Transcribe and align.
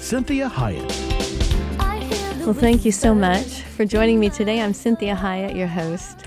Cinthia 0.00 0.50
Hiett. 0.50 0.88
Well, 2.46 2.54
thank 2.54 2.86
you 2.86 2.90
so 2.90 3.14
much 3.14 3.60
for 3.60 3.84
joining 3.84 4.18
me 4.18 4.30
today. 4.30 4.60
I'm 4.62 4.72
Cinthia 4.72 5.14
Hiett, 5.14 5.54
your 5.54 5.68
host. 5.68 6.24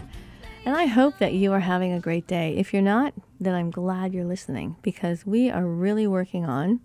And 0.63 0.75
I 0.77 0.85
hope 0.85 1.17
that 1.17 1.33
you 1.33 1.51
are 1.53 1.59
having 1.59 1.91
a 1.91 1.99
great 1.99 2.27
day. 2.27 2.55
If 2.55 2.71
you're 2.71 2.83
not, 2.83 3.15
then 3.39 3.55
I'm 3.55 3.71
glad 3.71 4.13
you're 4.13 4.25
listening 4.25 4.75
because 4.83 5.25
we 5.25 5.49
are 5.49 5.65
really 5.65 6.05
working 6.05 6.45
on 6.45 6.81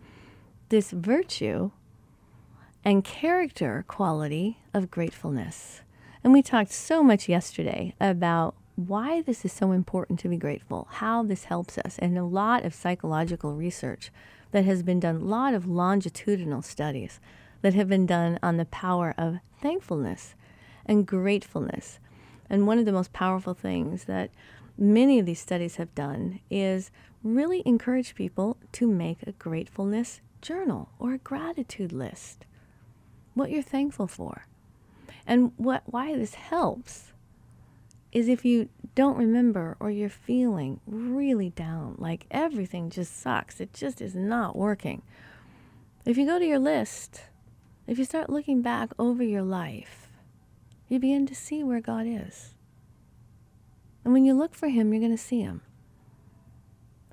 this 0.70 0.90
virtue 0.90 1.72
and 2.86 3.04
character 3.04 3.84
quality 3.86 4.58
of 4.72 4.90
gratefulness. 4.90 5.82
And 6.24 6.32
we 6.32 6.40
talked 6.40 6.72
so 6.72 7.02
much 7.02 7.28
yesterday 7.28 7.94
about 8.00 8.54
why 8.76 9.20
this 9.20 9.44
is 9.44 9.52
so 9.52 9.72
important 9.72 10.18
to 10.20 10.28
be 10.28 10.38
grateful, 10.38 10.88
how 10.90 11.22
this 11.22 11.44
helps 11.44 11.76
us, 11.76 11.98
and 11.98 12.16
a 12.16 12.24
lot 12.24 12.64
of 12.64 12.74
psychological 12.74 13.54
research 13.54 14.10
that 14.50 14.64
has 14.64 14.82
been 14.82 15.00
done, 15.00 15.16
a 15.16 15.24
lot 15.24 15.54
of 15.54 15.66
longitudinal 15.66 16.62
studies 16.62 17.20
that 17.62 17.74
have 17.74 17.88
been 17.88 18.06
done 18.06 18.38
on 18.42 18.56
the 18.56 18.64
power 18.64 19.14
of 19.18 19.38
thankfulness 19.60 20.34
and 20.86 21.06
gratefulness. 21.06 21.98
And 22.48 22.66
one 22.66 22.78
of 22.78 22.84
the 22.86 22.92
most 22.92 23.12
powerful 23.12 23.54
things 23.54 24.04
that 24.04 24.30
many 24.76 25.18
of 25.18 25.26
these 25.26 25.40
studies 25.40 25.76
have 25.76 25.94
done 25.94 26.40
is 26.50 26.90
really 27.22 27.62
encourage 27.66 28.14
people 28.14 28.56
to 28.72 28.86
make 28.86 29.22
a 29.22 29.32
gratefulness 29.32 30.20
journal 30.40 30.88
or 30.98 31.14
a 31.14 31.18
gratitude 31.18 31.92
list. 31.92 32.46
What 33.34 33.50
you're 33.50 33.62
thankful 33.62 34.06
for. 34.06 34.46
And 35.26 35.52
what 35.56 35.82
why 35.86 36.16
this 36.16 36.34
helps 36.34 37.12
is 38.12 38.28
if 38.28 38.44
you 38.44 38.68
don't 38.94 39.16
remember 39.16 39.76
or 39.80 39.90
you're 39.90 40.08
feeling 40.08 40.80
really 40.86 41.50
down, 41.50 41.96
like 41.98 42.26
everything 42.30 42.90
just 42.90 43.18
sucks, 43.18 43.60
it 43.60 43.72
just 43.72 44.00
is 44.00 44.14
not 44.14 44.56
working. 44.56 45.02
If 46.04 46.16
you 46.16 46.26
go 46.26 46.38
to 46.38 46.44
your 46.44 46.58
list, 46.58 47.22
if 47.86 47.98
you 47.98 48.04
start 48.04 48.30
looking 48.30 48.62
back 48.62 48.90
over 48.98 49.22
your 49.22 49.42
life, 49.42 50.08
you 50.88 50.98
begin 50.98 51.26
to 51.26 51.34
see 51.34 51.62
where 51.62 51.80
God 51.80 52.06
is. 52.06 52.54
And 54.04 54.12
when 54.12 54.24
you 54.24 54.34
look 54.34 54.54
for 54.54 54.68
Him, 54.68 54.92
you're 54.92 55.00
going 55.00 55.16
to 55.16 55.22
see 55.22 55.40
Him. 55.40 55.62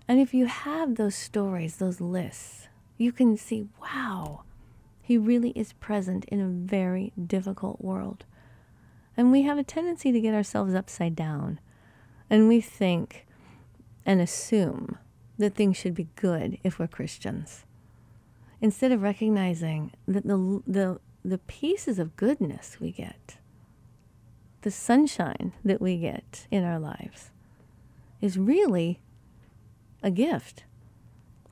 And 0.08 0.20
if 0.20 0.34
you 0.34 0.46
have 0.46 0.96
those 0.96 1.16
stories, 1.16 1.78
those 1.78 2.00
lists, 2.00 2.68
you 2.98 3.12
can 3.12 3.36
see, 3.38 3.68
wow, 3.82 4.44
He 5.02 5.18
really 5.18 5.50
is 5.52 5.74
present 5.74 6.26
in 6.26 6.40
a 6.40 6.48
very 6.48 7.12
difficult 7.22 7.82
world. 7.82 8.24
And 9.18 9.32
we 9.32 9.42
have 9.44 9.58
a 9.58 9.64
tendency 9.64 10.12
to 10.12 10.22
get 10.22 10.34
ourselves 10.34 10.74
upside 10.74 11.16
down. 11.16 11.60
And 12.30 12.48
we 12.48 12.62
think 12.62 13.26
and 14.06 14.22
assume 14.22 14.98
that 15.38 15.56
things 15.56 15.78
should 15.78 15.96
be 15.96 16.08
good 16.16 16.58
if 16.64 16.80
we're 16.80 16.88
Christians. 16.88 17.66
Instead 18.62 18.92
of 18.92 19.02
recognizing 19.02 19.92
that 20.08 20.26
the, 20.26 20.62
the, 20.66 21.00
the 21.24 21.38
pieces 21.40 22.00
of 22.00 22.16
goodness 22.16 22.78
we 22.80 22.92
get, 22.92 23.38
the 24.62 24.72
sunshine 24.72 25.54
that 25.64 25.82
we 25.82 25.98
get 25.98 26.48
in 26.50 26.64
our 26.64 26.80
lives, 26.80 27.32
is 28.22 28.38
really 28.38 29.00
a 30.02 30.10
gift. 30.10 30.64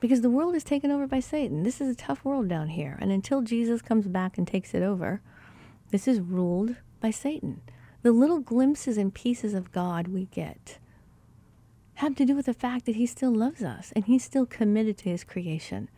Because 0.00 0.20
the 0.20 0.30
world 0.30 0.54
is 0.54 0.64
taken 0.64 0.90
over 0.90 1.06
by 1.06 1.20
Satan. 1.20 1.62
This 1.62 1.80
is 1.80 1.88
a 1.88 1.96
tough 1.96 2.24
world 2.24 2.48
down 2.48 2.68
here. 2.68 2.98
And 3.00 3.10
until 3.10 3.42
Jesus 3.42 3.80
comes 3.80 4.06
back 4.06 4.36
and 4.36 4.46
takes 4.46 4.74
it 4.74 4.82
over, 4.82 5.20
this 5.90 6.08
is 6.08 6.20
ruled 6.20 6.76
by 7.00 7.10
Satan. 7.10 7.60
The 8.04 8.12
little 8.12 8.40
glimpses 8.40 8.98
and 8.98 9.14
pieces 9.14 9.54
of 9.54 9.72
God 9.72 10.08
we 10.08 10.26
get 10.26 10.76
have 11.94 12.14
to 12.16 12.26
do 12.26 12.36
with 12.36 12.44
the 12.44 12.52
fact 12.52 12.84
that 12.84 12.96
he 12.96 13.06
still 13.06 13.34
loves 13.34 13.62
us 13.62 13.94
and 13.96 14.04
he's 14.04 14.22
still 14.22 14.44
committed 14.44 14.98
to 14.98 15.08
his 15.08 15.24
creation. 15.24 15.88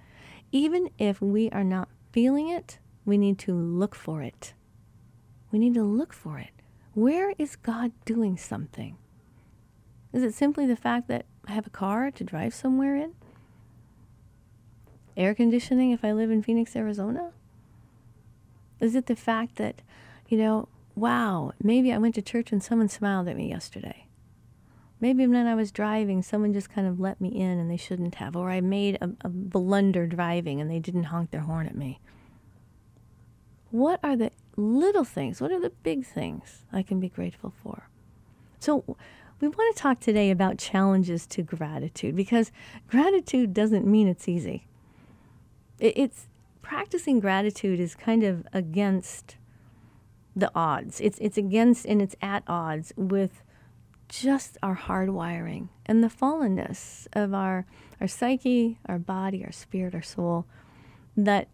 Even 0.53 0.89
if 0.99 1.21
we 1.21 1.51
are 1.51 1.65
not 1.65 1.89
feeling 2.13 2.49
it, 2.49 2.79
we 3.05 3.19
need 3.19 3.41
to 3.41 3.53
look 3.53 3.97
for 3.97 4.23
it. 4.23 4.55
We 5.51 5.59
need 5.59 5.75
to 5.75 5.83
look 5.83 6.13
for 6.13 6.39
it. 6.39 6.53
Where 6.95 7.35
is 7.39 7.57
God 7.57 7.91
doing 8.05 8.37
something? 8.37 8.97
Is 10.13 10.23
it 10.23 10.33
simply 10.33 10.65
the 10.65 10.77
fact 10.77 11.09
that 11.09 11.27
I 11.49 11.53
have 11.55 11.67
a 11.67 11.71
car 11.71 12.13
to 12.13 12.23
drive 12.23 12.55
somewhere 12.55 12.95
in? 12.95 13.15
Air 15.17 15.35
conditioning 15.35 15.91
if 15.91 16.05
I 16.05 16.13
live 16.13 16.31
in 16.31 16.45
Phoenix, 16.45 16.77
Arizona? 16.77 17.33
Is 18.79 18.95
it 18.95 19.07
the 19.07 19.17
fact 19.17 19.57
that, 19.57 19.83
you 20.29 20.39
know, 20.39 20.69
wow, 20.97 21.53
maybe 21.63 21.93
I 21.93 21.99
went 21.99 22.15
to 22.17 22.23
church 22.23 22.51
and 22.51 22.63
someone 22.63 22.89
smiled 22.89 23.29
at 23.29 23.37
me 23.37 23.49
yesterday. 23.49 24.07
Maybe 24.99 25.27
when 25.27 25.47
I 25.47 25.55
was 25.55 25.71
driving, 25.71 26.23
someone 26.23 26.55
just 26.55 26.71
kind 26.71 26.87
of 26.87 26.99
let 26.99 27.21
me 27.21 27.29
in 27.29 27.59
and 27.59 27.71
they 27.71 27.77
shouldn't 27.77 28.15
have. 28.17 28.35
Or 28.35 28.49
I 28.51 28.63
made 28.63 28.97
a, 29.03 29.11
a 29.21 29.29
blunder 29.29 30.07
driving 30.07 30.59
and 30.59 30.71
they 30.71 30.79
didn't 30.79 31.05
honk 31.05 31.31
their 31.31 31.43
horn 31.43 31.67
at 31.67 31.77
me. 31.77 32.01
What 33.71 34.01
are 34.03 34.17
the 34.17 34.31
little 34.57 35.05
things? 35.05 35.41
What 35.41 35.53
are 35.53 35.61
the 35.61 35.71
big 35.83 36.07
things 36.07 36.65
I 36.73 36.83
can 36.83 36.99
be 36.99 37.11
grateful 37.11 37.53
for? 37.63 37.91
So, 38.59 38.97
we 39.39 39.49
want 39.49 39.77
to 39.77 39.83
talk 39.83 40.01
today 40.01 40.31
about 40.31 40.57
challenges 40.57 41.27
to 41.27 41.43
gratitude 41.43 42.17
because 42.17 42.51
gratitude 42.89 43.53
doesn't 43.53 43.87
mean 43.87 44.09
it's 44.09 44.29
easy. 44.29 44.67
It's 45.79 46.27
practicing 46.63 47.21
gratitude 47.21 47.79
is 47.79 47.95
kind 47.95 48.25
of 48.25 48.47
against 48.55 49.36
the 50.37 50.53
odds. 50.55 51.01
It's 51.01 51.19
it's 51.19 51.39
against 51.39 51.87
and 51.87 52.03
it's 52.03 52.15
at 52.21 52.45
odds 52.47 52.93
with 52.97 53.43
just 54.09 54.57
our 54.63 54.77
hardwiring 54.77 55.71
and 55.87 56.05
the 56.05 56.09
fallenness 56.09 57.09
of 57.15 57.35
our 57.35 57.67
our 58.01 58.07
psyche, 58.07 58.79
our 58.87 58.99
body, 58.99 59.43
our 59.45 59.53
spirit, 59.53 59.95
our 59.95 60.03
soul 60.03 60.47
that 61.17 61.49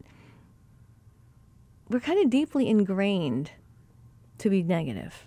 we're 1.89 2.01
kind 2.01 2.23
of 2.23 2.29
deeply 2.29 2.69
ingrained 2.69 3.53
to 4.39 4.51
be 4.51 4.63
negative. 4.63 5.27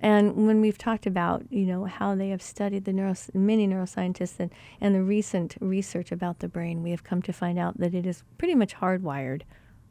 And 0.00 0.46
when 0.46 0.60
we've 0.60 0.76
talked 0.76 1.06
about, 1.06 1.50
you 1.50 1.64
know, 1.64 1.86
how 1.86 2.14
they 2.14 2.28
have 2.28 2.42
studied 2.42 2.84
the 2.84 2.92
neuro, 2.92 3.14
many 3.32 3.66
neuroscientists 3.66 4.38
and, 4.38 4.52
and 4.80 4.94
the 4.94 5.02
recent 5.02 5.56
research 5.58 6.12
about 6.12 6.40
the 6.40 6.48
brain, 6.48 6.82
we 6.82 6.90
have 6.90 7.02
come 7.02 7.22
to 7.22 7.32
find 7.32 7.58
out 7.58 7.78
that 7.78 7.94
it 7.94 8.06
is 8.06 8.22
pretty 8.36 8.54
much 8.54 8.76
hardwired 8.76 9.42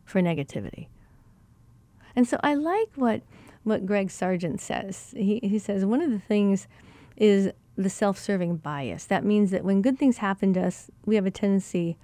for 0.06 0.22
negativity. 0.22 0.88
And 2.16 2.28
so 2.28 2.40
I 2.44 2.54
like 2.56 2.90
what 2.96 3.22
what 3.64 3.86
Greg 3.86 4.12
Sargent 4.12 4.62
says. 4.62 5.14
He 5.18 5.40
he 5.44 5.60
says 5.60 5.86
one 5.86 6.02
of 6.02 6.12
the 6.12 6.20
things 6.20 6.68
is 7.18 7.52
the 7.76 7.90
self-serving 7.90 8.58
bias. 8.58 9.06
That 9.06 9.26
means 9.26 9.52
that 9.52 9.66
when 9.66 9.82
good 9.82 10.00
things 10.00 10.18
happen 10.18 10.54
to 10.54 10.68
us, 10.68 10.90
we 11.06 11.16
have 11.16 11.26
a 11.26 11.32
tendency 11.32 11.98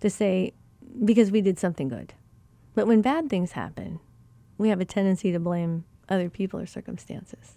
to 0.00 0.10
say 0.10 0.52
because 1.04 1.30
we 1.30 1.40
did 1.40 1.58
something 1.58 1.88
good. 1.88 2.14
But 2.74 2.86
when 2.86 3.00
bad 3.00 3.30
things 3.30 3.52
happen, 3.52 4.00
we 4.58 4.68
have 4.68 4.80
a 4.80 4.84
tendency 4.84 5.32
to 5.32 5.40
blame 5.40 5.84
other 6.08 6.28
people 6.28 6.60
or 6.60 6.66
circumstances. 6.66 7.56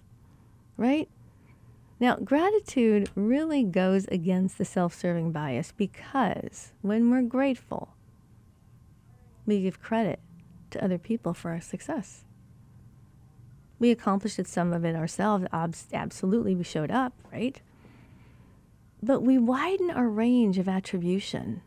Right? 0.77 1.09
Now, 1.99 2.15
gratitude 2.15 3.09
really 3.15 3.63
goes 3.63 4.05
against 4.05 4.57
the 4.57 4.63
self 4.63 4.93
serving 4.93 5.33
bias 5.33 5.73
because 5.75 6.71
when 6.81 7.11
we're 7.11 7.23
grateful, 7.23 7.89
we 9.45 9.61
give 9.61 9.81
credit 9.81 10.19
to 10.71 10.83
other 10.83 10.97
people 10.97 11.33
for 11.33 11.51
our 11.51 11.61
success. 11.61 12.23
We 13.79 13.91
accomplished 13.91 14.45
some 14.47 14.73
of 14.73 14.83
it 14.83 14.95
ourselves. 14.95 15.45
Absolutely, 15.93 16.55
we 16.55 16.63
showed 16.63 16.91
up, 16.91 17.13
right? 17.31 17.61
But 19.01 19.21
we 19.21 19.37
widen 19.37 19.89
our 19.89 20.09
range 20.09 20.57
of 20.57 20.67
attribution 20.67 21.61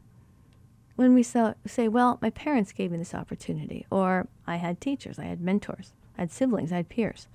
when 0.97 1.15
we 1.15 1.23
say, 1.23 1.89
well, 1.89 2.19
my 2.21 2.31
parents 2.31 2.73
gave 2.73 2.91
me 2.91 2.99
this 2.99 3.15
opportunity, 3.15 3.87
or 3.91 4.29
I 4.47 4.57
had 4.57 4.81
teachers, 4.81 5.19
I 5.19 5.25
had 5.25 5.41
mentors, 5.41 5.95
I 6.19 6.23
had 6.23 6.31
siblings, 6.31 6.71
I 6.71 6.77
had 6.77 6.91
peers. 6.91 7.29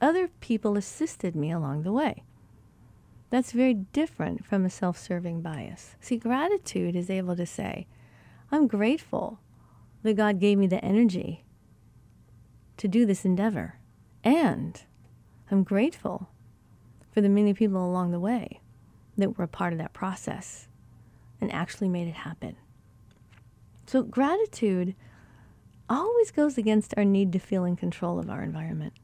Other 0.00 0.28
people 0.40 0.76
assisted 0.76 1.36
me 1.36 1.50
along 1.50 1.82
the 1.82 1.92
way. 1.92 2.24
That's 3.30 3.52
very 3.52 3.74
different 3.74 4.44
from 4.44 4.64
a 4.64 4.70
self 4.70 4.98
serving 4.98 5.42
bias. 5.42 5.96
See, 6.00 6.16
gratitude 6.16 6.96
is 6.96 7.10
able 7.10 7.36
to 7.36 7.46
say, 7.46 7.86
I'm 8.50 8.66
grateful 8.66 9.38
that 10.04 10.14
God 10.14 10.38
gave 10.38 10.58
me 10.58 10.66
the 10.66 10.84
energy 10.84 11.44
to 12.76 12.86
do 12.86 13.04
this 13.04 13.24
endeavor. 13.24 13.78
And 14.22 14.80
I'm 15.50 15.64
grateful 15.64 16.28
for 17.12 17.20
the 17.20 17.28
many 17.28 17.54
people 17.54 17.84
along 17.84 18.10
the 18.12 18.20
way 18.20 18.60
that 19.16 19.36
were 19.36 19.44
a 19.44 19.48
part 19.48 19.72
of 19.72 19.78
that 19.78 19.92
process 19.92 20.68
and 21.40 21.52
actually 21.52 21.88
made 21.88 22.08
it 22.08 22.14
happen. 22.14 22.56
So 23.86 24.02
gratitude 24.02 24.94
always 25.88 26.30
goes 26.30 26.56
against 26.56 26.94
our 26.96 27.04
need 27.04 27.32
to 27.32 27.38
feel 27.38 27.64
in 27.64 27.76
control 27.76 28.18
of 28.18 28.30
our 28.30 28.42
environment. 28.42 28.94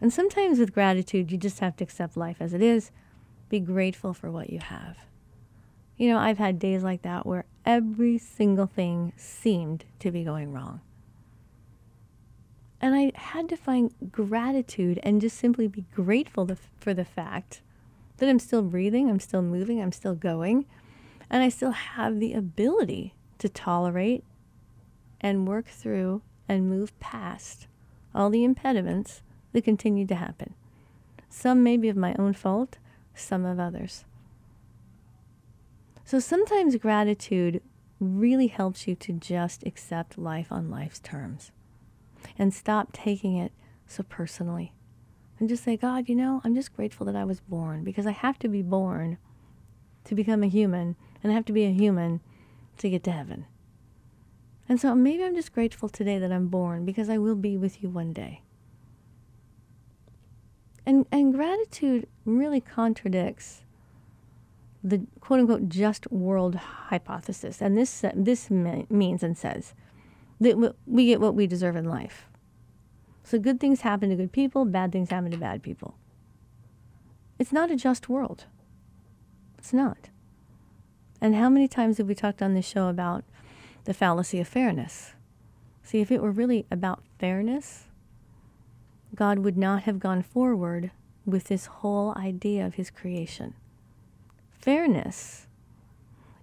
And 0.00 0.12
sometimes 0.12 0.58
with 0.58 0.74
gratitude, 0.74 1.30
you 1.30 1.38
just 1.38 1.60
have 1.60 1.76
to 1.76 1.84
accept 1.84 2.16
life 2.16 2.38
as 2.40 2.52
it 2.52 2.62
is, 2.62 2.90
be 3.48 3.60
grateful 3.60 4.12
for 4.12 4.30
what 4.30 4.50
you 4.50 4.58
have. 4.58 4.98
You 5.96 6.08
know, 6.08 6.18
I've 6.18 6.38
had 6.38 6.58
days 6.58 6.82
like 6.82 7.02
that 7.02 7.26
where 7.26 7.44
every 7.64 8.18
single 8.18 8.66
thing 8.66 9.12
seemed 9.16 9.84
to 10.00 10.10
be 10.10 10.24
going 10.24 10.52
wrong. 10.52 10.80
And 12.80 12.94
I 12.94 13.12
had 13.14 13.48
to 13.50 13.56
find 13.56 13.94
gratitude 14.10 14.98
and 15.04 15.20
just 15.20 15.38
simply 15.38 15.68
be 15.68 15.84
grateful 15.94 16.50
for 16.80 16.92
the 16.92 17.04
fact 17.04 17.62
that 18.16 18.28
I'm 18.28 18.40
still 18.40 18.62
breathing, 18.62 19.08
I'm 19.08 19.20
still 19.20 19.42
moving, 19.42 19.80
I'm 19.80 19.92
still 19.92 20.16
going, 20.16 20.66
and 21.30 21.42
I 21.42 21.48
still 21.48 21.70
have 21.70 22.18
the 22.18 22.34
ability 22.34 23.14
to 23.38 23.48
tolerate 23.48 24.24
and 25.20 25.46
work 25.46 25.66
through 25.66 26.22
and 26.48 26.68
move 26.68 26.98
past 26.98 27.68
all 28.14 28.30
the 28.30 28.44
impediments 28.44 29.22
that 29.52 29.64
continue 29.64 30.06
to 30.06 30.14
happen. 30.14 30.54
Some 31.28 31.62
may 31.62 31.76
be 31.76 31.88
of 31.88 31.96
my 31.96 32.14
own 32.18 32.34
fault, 32.34 32.78
some 33.14 33.44
of 33.44 33.58
others. 33.58 34.04
So 36.12 36.18
sometimes 36.18 36.76
gratitude 36.76 37.62
really 37.98 38.48
helps 38.48 38.86
you 38.86 38.94
to 38.96 39.14
just 39.14 39.62
accept 39.64 40.18
life 40.18 40.52
on 40.52 40.70
life's 40.70 41.00
terms 41.00 41.52
and 42.36 42.52
stop 42.52 42.92
taking 42.92 43.38
it 43.38 43.50
so 43.86 44.02
personally. 44.02 44.74
And 45.40 45.48
just 45.48 45.64
say, 45.64 45.78
God, 45.78 46.10
you 46.10 46.14
know, 46.14 46.42
I'm 46.44 46.54
just 46.54 46.76
grateful 46.76 47.06
that 47.06 47.16
I 47.16 47.24
was 47.24 47.40
born 47.40 47.82
because 47.82 48.06
I 48.06 48.10
have 48.10 48.38
to 48.40 48.48
be 48.48 48.60
born 48.60 49.16
to 50.04 50.14
become 50.14 50.42
a 50.42 50.48
human, 50.48 50.96
and 51.22 51.32
I 51.32 51.34
have 51.34 51.46
to 51.46 51.52
be 51.54 51.64
a 51.64 51.72
human 51.72 52.20
to 52.76 52.90
get 52.90 53.04
to 53.04 53.10
heaven. 53.10 53.46
And 54.68 54.78
so 54.78 54.94
maybe 54.94 55.24
I'm 55.24 55.34
just 55.34 55.54
grateful 55.54 55.88
today 55.88 56.18
that 56.18 56.30
I'm 56.30 56.48
born 56.48 56.84
because 56.84 57.08
I 57.08 57.16
will 57.16 57.36
be 57.36 57.56
with 57.56 57.82
you 57.82 57.88
one 57.88 58.12
day. 58.12 58.42
And, 60.84 61.06
and 61.10 61.32
gratitude 61.32 62.06
really 62.26 62.60
contradicts 62.60 63.62
the 64.82 65.06
quote 65.20 65.40
unquote 65.40 65.68
just 65.68 66.10
world 66.10 66.54
hypothesis. 66.56 67.60
And 67.60 67.76
this, 67.76 68.04
uh, 68.04 68.12
this 68.14 68.50
means 68.50 69.22
and 69.22 69.36
says 69.36 69.74
that 70.40 70.74
we 70.86 71.06
get 71.06 71.20
what 71.20 71.34
we 71.34 71.46
deserve 71.46 71.76
in 71.76 71.84
life. 71.84 72.26
So 73.24 73.38
good 73.38 73.60
things 73.60 73.82
happen 73.82 74.10
to 74.10 74.16
good 74.16 74.32
people, 74.32 74.64
bad 74.64 74.92
things 74.92 75.10
happen 75.10 75.30
to 75.30 75.36
bad 75.36 75.62
people. 75.62 75.96
It's 77.38 77.52
not 77.52 77.70
a 77.70 77.76
just 77.76 78.08
world. 78.08 78.46
It's 79.58 79.72
not. 79.72 80.10
And 81.20 81.36
how 81.36 81.48
many 81.48 81.68
times 81.68 81.98
have 81.98 82.08
we 82.08 82.16
talked 82.16 82.42
on 82.42 82.54
this 82.54 82.66
show 82.66 82.88
about 82.88 83.24
the 83.84 83.94
fallacy 83.94 84.40
of 84.40 84.48
fairness? 84.48 85.12
See, 85.84 86.00
if 86.00 86.10
it 86.10 86.20
were 86.20 86.32
really 86.32 86.66
about 86.70 87.04
fairness, 87.18 87.84
God 89.14 89.38
would 89.40 89.56
not 89.56 89.82
have 89.84 90.00
gone 90.00 90.22
forward 90.22 90.90
with 91.24 91.44
this 91.44 91.66
whole 91.66 92.12
idea 92.16 92.66
of 92.66 92.74
his 92.74 92.90
creation. 92.90 93.54
Fairness 94.62 95.48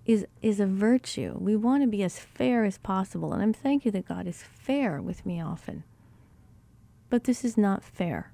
is, 0.05 0.27
is 0.41 0.59
a 0.59 0.65
virtue. 0.65 1.37
We 1.39 1.55
want 1.55 1.83
to 1.83 1.87
be 1.87 2.03
as 2.03 2.19
fair 2.19 2.65
as 2.65 2.77
possible. 2.77 3.31
And 3.31 3.41
I'm 3.41 3.53
thank 3.53 3.85
you 3.85 3.91
that 3.91 4.09
God 4.09 4.27
is 4.27 4.43
fair 4.43 5.01
with 5.01 5.25
me 5.25 5.41
often. 5.41 5.85
But 7.09 7.23
this 7.23 7.45
is 7.45 7.57
not 7.57 7.81
fair. 7.81 8.33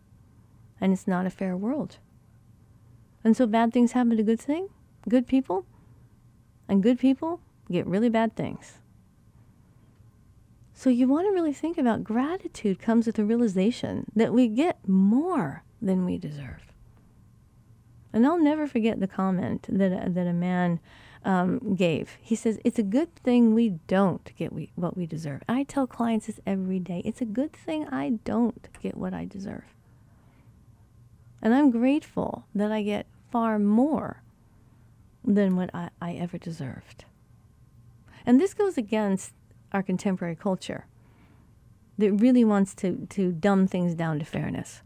And 0.82 0.92
it's 0.92 1.08
not 1.08 1.28
a 1.28 1.30
fair 1.30 1.56
world. 1.56 2.00
And 3.24 3.38
so 3.38 3.46
bad 3.46 3.74
things 3.74 3.92
happen 3.92 4.18
to 4.18 4.24
good 4.24 4.40
thing, 4.40 4.70
good 5.08 5.28
people, 5.28 5.66
and 6.68 6.82
good 6.82 6.98
people 6.98 7.40
get 7.72 7.86
really 7.86 8.10
bad 8.10 8.36
things. 8.36 8.80
So 10.74 10.90
you 10.90 11.08
want 11.08 11.28
to 11.28 11.32
really 11.32 11.54
think 11.54 11.78
about 11.78 12.04
gratitude 12.04 12.80
comes 12.80 13.06
with 13.06 13.16
the 13.16 13.24
realization 13.24 14.08
that 14.16 14.34
we 14.34 14.48
get 14.48 14.88
more 14.88 15.64
than 15.80 16.06
we 16.06 16.18
deserve. 16.18 16.75
And 18.16 18.26
I'll 18.26 18.42
never 18.42 18.66
forget 18.66 19.02
the 19.02 19.08
comment 19.08 19.68
that 19.68 19.92
a, 19.92 20.10
that 20.10 20.26
a 20.26 20.32
man 20.32 20.80
um, 21.26 21.76
gave. 21.76 22.18
He 22.22 22.34
says, 22.34 22.58
It's 22.64 22.80
a 22.80 22.84
good 22.84 23.14
thing 23.14 23.54
we 23.54 23.72
don't 23.88 24.34
get 24.38 24.54
we, 24.54 24.72
what 24.76 24.96
we 24.96 25.06
deserve. 25.06 25.44
I 25.50 25.64
tell 25.64 25.86
clients 25.86 26.28
this 26.28 26.40
every 26.48 26.80
day. 26.80 27.02
It's 27.04 27.20
a 27.20 27.26
good 27.26 27.52
thing 27.52 27.86
I 27.90 28.20
don't 28.24 28.70
get 28.82 28.96
what 28.96 29.14
I 29.14 29.26
deserve. 29.26 29.66
And 31.42 31.54
I'm 31.54 31.72
grateful 31.72 32.46
that 32.56 32.72
I 32.72 32.84
get 32.84 33.06
far 33.32 33.60
more 33.60 34.24
than 35.26 35.58
what 35.58 35.70
I, 35.76 35.90
I 36.02 36.14
ever 36.14 36.38
deserved. 36.38 37.04
And 38.26 38.40
this 38.40 38.54
goes 38.54 38.78
against 38.78 39.34
our 39.74 39.84
contemporary 39.84 40.38
culture 40.38 40.86
that 41.98 42.14
really 42.14 42.46
wants 42.46 42.74
to, 42.76 43.08
to 43.10 43.34
dumb 43.34 43.68
things 43.68 43.94
down 43.94 44.20
to 44.20 44.26
fairness. 44.26 44.84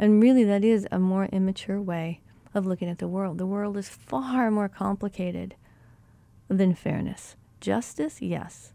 And 0.00 0.20
really, 0.20 0.42
that 0.42 0.64
is 0.64 0.88
a 0.90 0.98
more 0.98 1.26
immature 1.26 1.80
way 1.80 2.21
of 2.54 2.66
looking 2.66 2.88
at 2.88 2.98
the 2.98 3.08
world. 3.08 3.38
The 3.38 3.46
world 3.46 3.76
is 3.76 3.88
far 3.88 4.50
more 4.50 4.68
complicated 4.68 5.54
than 6.48 6.74
fairness. 6.74 7.36
Justice, 7.60 8.20
yes. 8.20 8.72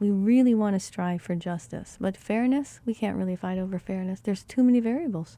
We 0.00 0.10
really 0.10 0.54
want 0.54 0.74
to 0.74 0.80
strive 0.80 1.22
for 1.22 1.36
justice. 1.36 1.96
But 2.00 2.16
fairness, 2.16 2.80
we 2.84 2.94
can't 2.94 3.16
really 3.16 3.36
fight 3.36 3.58
over 3.58 3.78
fairness. 3.78 4.20
There's 4.20 4.42
too 4.42 4.62
many 4.62 4.80
variables, 4.80 5.36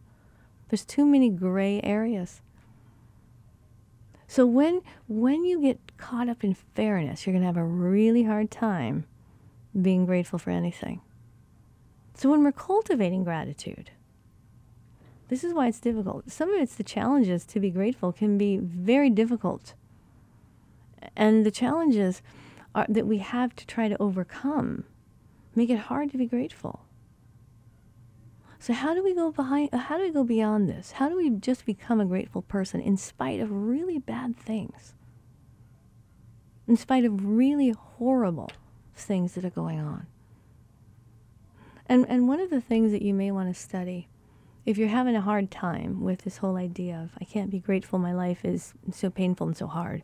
there's 0.71 0.85
too 0.85 1.05
many 1.05 1.29
gray 1.29 1.81
areas. 1.83 2.41
So 4.27 4.47
when 4.47 4.81
when 5.07 5.45
you 5.45 5.61
get 5.61 5.79
caught 5.97 6.29
up 6.29 6.43
in 6.43 6.55
fairness, 6.55 7.27
you're 7.27 7.33
going 7.33 7.43
to 7.43 7.47
have 7.47 7.57
a 7.57 7.65
really 7.65 8.25
hard 8.25 8.51
time 8.51 9.05
being 9.81 10.07
grateful 10.07 10.39
for 10.39 10.51
anything. 10.51 11.03
So 12.15 12.31
when 12.31 12.43
we're 12.43 12.53
cultivating 12.53 13.25
gratitude, 13.25 13.91
this 15.35 15.43
is 15.43 15.53
why 15.53 15.67
it's 15.67 15.81
difficult. 15.81 16.31
Some 16.31 16.55
of 16.55 16.61
it's 16.61 16.77
the 16.77 16.85
challenges 16.85 17.45
to 17.47 17.59
be 17.59 17.69
grateful 17.69 18.13
can 18.13 18.39
be 18.39 18.57
very 18.57 19.11
difficult. 19.11 19.75
And 21.17 21.45
the 21.45 21.51
challenges 21.51 22.23
are, 22.73 22.87
that 22.89 23.09
we 23.09 23.19
have 23.19 23.57
to 23.57 23.67
try 23.67 23.89
to 23.89 24.01
overcome 24.01 24.85
make 25.57 25.71
it 25.71 25.79
hard 25.91 26.13
to 26.13 26.19
be 26.19 26.27
grateful. 26.27 26.85
So 28.61 28.75
how 28.75 28.95
do 28.95 29.03
we 29.03 29.13
go 29.13 29.33
behind 29.33 29.71
uh, 29.73 29.79
how 29.79 29.99
do 29.99 30.05
we 30.05 30.13
go 30.13 30.23
beyond 30.23 30.69
this? 30.69 30.93
How 30.93 31.09
do 31.09 31.17
we 31.17 31.31
just 31.31 31.67
become 31.67 32.01
a 32.01 32.07
grateful 32.07 32.43
person 32.43 32.81
in 32.81 32.97
spite 32.97 33.41
of 33.41 33.51
really 33.51 33.99
bad 33.99 34.37
things? 34.37 34.95
In 36.69 36.77
spite 36.77 37.05
of 37.05 37.27
really 37.27 37.71
horrible 37.71 38.53
things 38.95 39.35
that 39.35 39.45
are 39.45 39.51
going 39.51 39.81
on. 39.81 40.07
And 41.89 42.07
and 42.09 42.29
one 42.29 42.39
of 42.39 42.51
the 42.51 42.61
things 42.61 42.93
that 42.93 43.03
you 43.03 43.15
may 43.15 43.33
want 43.33 43.53
to 43.53 43.61
study 43.61 44.07
if 44.67 44.79
you're 44.79 44.89
having 44.89 45.15
a 45.15 45.21
hard 45.21 45.51
time 45.51 46.03
with 46.03 46.23
this 46.23 46.39
whole 46.39 46.57
idea 46.57 46.97
of 46.97 47.11
I 47.21 47.25
can't 47.25 47.51
be 47.51 47.59
grateful, 47.59 47.99
my 47.99 48.13
life 48.13 48.45
is 48.45 48.73
so 48.93 49.11
painful 49.11 49.47
and 49.47 49.57
so 49.57 49.67
hard. 49.67 50.03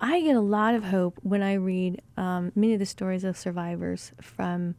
I 0.00 0.20
get 0.20 0.36
a 0.36 0.40
lot 0.40 0.74
of 0.74 0.84
hope 0.84 1.18
when 1.22 1.42
I 1.42 1.54
read 1.54 2.02
um, 2.16 2.52
many 2.54 2.74
of 2.74 2.78
the 2.78 2.86
stories 2.86 3.24
of 3.24 3.36
survivors 3.36 4.12
from 4.20 4.76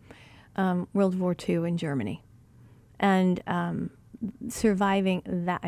um, 0.56 0.88
World 0.94 1.20
War 1.20 1.36
II 1.48 1.68
in 1.68 1.78
Germany, 1.78 2.24
and 3.00 3.42
um, 3.48 3.90
surviving 4.48 5.22
that 5.26 5.62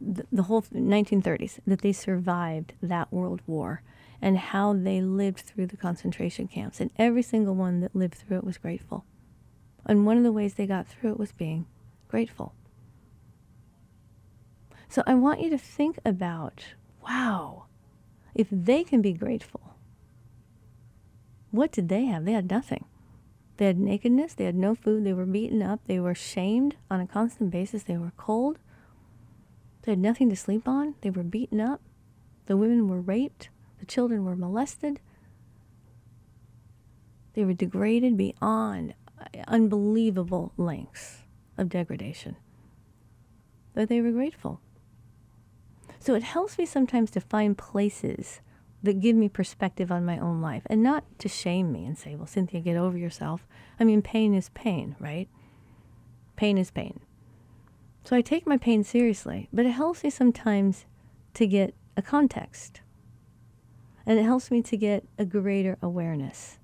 the, 0.00 0.26
the 0.30 0.42
whole 0.42 0.62
1930s 0.62 1.60
that 1.66 1.80
they 1.80 1.92
survived 1.92 2.74
that 2.82 3.12
World 3.12 3.40
War 3.46 3.82
and 4.20 4.38
how 4.38 4.72
they 4.72 5.00
lived 5.00 5.40
through 5.40 5.66
the 5.66 5.76
concentration 5.76 6.46
camps, 6.46 6.80
and 6.80 6.90
every 6.96 7.22
single 7.22 7.54
one 7.54 7.80
that 7.80 7.96
lived 7.96 8.14
through 8.14 8.38
it 8.38 8.44
was 8.44 8.58
grateful. 8.58 9.04
And 9.86 10.06
one 10.06 10.16
of 10.16 10.22
the 10.22 10.32
ways 10.32 10.54
they 10.54 10.66
got 10.66 10.86
through 10.86 11.12
it 11.12 11.18
was 11.18 11.32
being 11.32 11.66
grateful. 12.12 12.54
So 14.90 15.02
I 15.06 15.14
want 15.14 15.40
you 15.40 15.48
to 15.48 15.56
think 15.56 15.98
about 16.04 16.66
wow, 17.08 17.64
if 18.34 18.48
they 18.52 18.84
can 18.84 19.00
be 19.00 19.14
grateful, 19.14 19.74
what 21.50 21.72
did 21.72 21.88
they 21.88 22.04
have? 22.04 22.26
They 22.26 22.32
had 22.32 22.50
nothing. 22.50 22.84
They 23.56 23.64
had 23.64 23.78
nakedness, 23.78 24.34
they 24.34 24.44
had 24.44 24.54
no 24.54 24.74
food, 24.74 25.04
they 25.04 25.14
were 25.14 25.24
beaten 25.24 25.62
up, 25.62 25.80
they 25.86 25.98
were 25.98 26.14
shamed 26.14 26.76
on 26.90 27.00
a 27.00 27.06
constant 27.06 27.50
basis, 27.50 27.84
they 27.84 27.96
were 27.96 28.12
cold, 28.16 28.58
they 29.82 29.92
had 29.92 29.98
nothing 29.98 30.28
to 30.30 30.36
sleep 30.36 30.68
on, 30.68 30.94
they 31.00 31.10
were 31.10 31.22
beaten 31.22 31.60
up, 31.60 31.80
the 32.46 32.56
women 32.56 32.88
were 32.88 33.00
raped, 33.00 33.50
the 33.78 33.86
children 33.86 34.24
were 34.24 34.36
molested, 34.36 35.00
they 37.34 37.44
were 37.44 37.52
degraded 37.54 38.16
beyond 38.16 38.94
uh, 39.18 39.24
unbelievable 39.48 40.52
lengths 40.56 41.21
of 41.58 41.68
degradation. 41.68 42.36
But 43.74 43.88
they 43.88 44.00
were 44.00 44.12
grateful. 44.12 44.60
So 45.98 46.14
it 46.14 46.22
helps 46.24 46.58
me 46.58 46.66
sometimes 46.66 47.10
to 47.12 47.20
find 47.20 47.56
places 47.56 48.40
that 48.82 49.00
give 49.00 49.14
me 49.16 49.28
perspective 49.28 49.92
on 49.92 50.04
my 50.04 50.18
own 50.18 50.40
life 50.40 50.64
and 50.66 50.82
not 50.82 51.04
to 51.20 51.28
shame 51.28 51.72
me 51.72 51.84
and 51.86 51.96
say, 51.96 52.16
well, 52.16 52.26
Cinthia, 52.26 52.62
get 52.62 52.76
over 52.76 52.98
yourself. 52.98 53.46
I 53.78 53.84
mean, 53.84 54.02
pain 54.02 54.34
is 54.34 54.48
pain, 54.50 54.96
right? 54.98 55.28
Pain 56.36 56.58
is 56.58 56.70
pain. 56.70 57.00
So 58.04 58.16
I 58.16 58.20
take 58.20 58.46
my 58.46 58.56
pain 58.56 58.82
seriously, 58.82 59.48
but 59.52 59.66
it 59.66 59.70
helps 59.70 60.02
me 60.02 60.10
sometimes 60.10 60.86
to 61.34 61.46
get 61.46 61.74
a 61.96 62.02
context. 62.02 62.80
And 64.04 64.18
it 64.18 64.24
helps 64.24 64.50
me 64.50 64.62
to 64.62 64.76
get 64.76 65.06
a 65.18 65.24
greater 65.24 65.78
awareness 65.80 66.58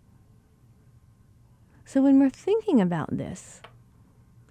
So 1.88 2.02
when 2.02 2.20
we're 2.20 2.28
thinking 2.28 2.82
about 2.82 3.16
this, 3.16 3.62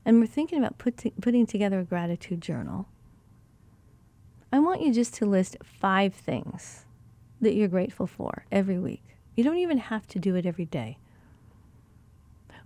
and 0.08 0.22
we're 0.22 0.26
thinking 0.26 0.58
about 0.58 0.78
put 0.78 1.04
putting 1.22 1.46
together 1.46 1.82
a 1.82 1.84
gratitude 1.84 2.42
journal, 2.42 2.88
I 4.54 4.60
want 4.60 4.82
you 4.82 4.94
just 4.94 5.14
to 5.16 5.26
list 5.26 5.58
five 5.62 6.16
things 6.16 6.86
that 7.42 7.56
you're 7.56 7.68
grateful 7.68 8.08
for 8.08 8.46
every 8.50 8.80
week. 8.80 9.04
You 9.36 9.44
don't 9.44 9.58
even 9.58 9.78
have 9.78 10.08
to 10.08 10.18
do 10.18 10.36
it 10.36 10.46
every 10.46 10.64
day. 10.64 10.98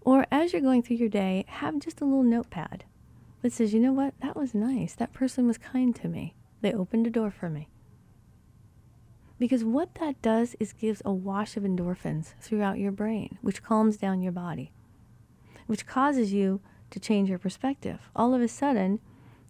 Or 0.01 0.27
as 0.31 0.53
you're 0.53 0.61
going 0.61 0.83
through 0.83 0.97
your 0.97 1.09
day, 1.09 1.43
have 1.47 1.79
just 1.79 1.99
a 1.99 2.05
little 2.05 2.21
notepad 2.21 2.85
that 3.41 3.51
says, 3.51 3.73
you 3.73 3.79
know 3.79 3.91
what, 3.91 4.13
that 4.21 4.37
was 4.37 4.53
nice. 4.53 4.93
That 4.93 5.11
person 5.11 5.47
was 5.47 5.57
kind 5.57 5.95
to 5.95 6.07
me. 6.07 6.35
They 6.61 6.71
opened 6.71 7.07
a 7.07 7.09
door 7.09 7.31
for 7.31 7.49
me. 7.49 7.69
Because 9.39 9.63
what 9.63 9.95
that 9.95 10.21
does 10.21 10.55
is 10.59 10.73
gives 10.73 11.01
a 11.03 11.11
wash 11.11 11.57
of 11.57 11.63
endorphins 11.63 12.35
throughout 12.39 12.77
your 12.77 12.91
brain, 12.91 13.39
which 13.41 13.63
calms 13.63 13.97
down 13.97 14.21
your 14.21 14.31
body, 14.31 14.71
which 15.65 15.87
causes 15.87 16.31
you 16.31 16.61
to 16.91 16.99
change 16.99 17.29
your 17.29 17.39
perspective. 17.39 18.09
All 18.15 18.33
of 18.33 18.41
a 18.41 18.47
sudden, 18.47 18.99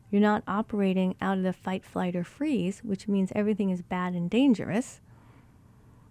you're 0.10 0.22
not 0.22 0.44
operating 0.48 1.16
out 1.22 1.38
of 1.38 1.44
the 1.44 1.54
fight, 1.54 1.86
flight, 1.86 2.16
or 2.16 2.24
freeze, 2.24 2.80
which 2.84 3.08
means 3.08 3.32
everything 3.36 3.70
is 3.70 3.82
bad 3.82 4.14
and 4.14 4.30
dangerous. 4.30 5.02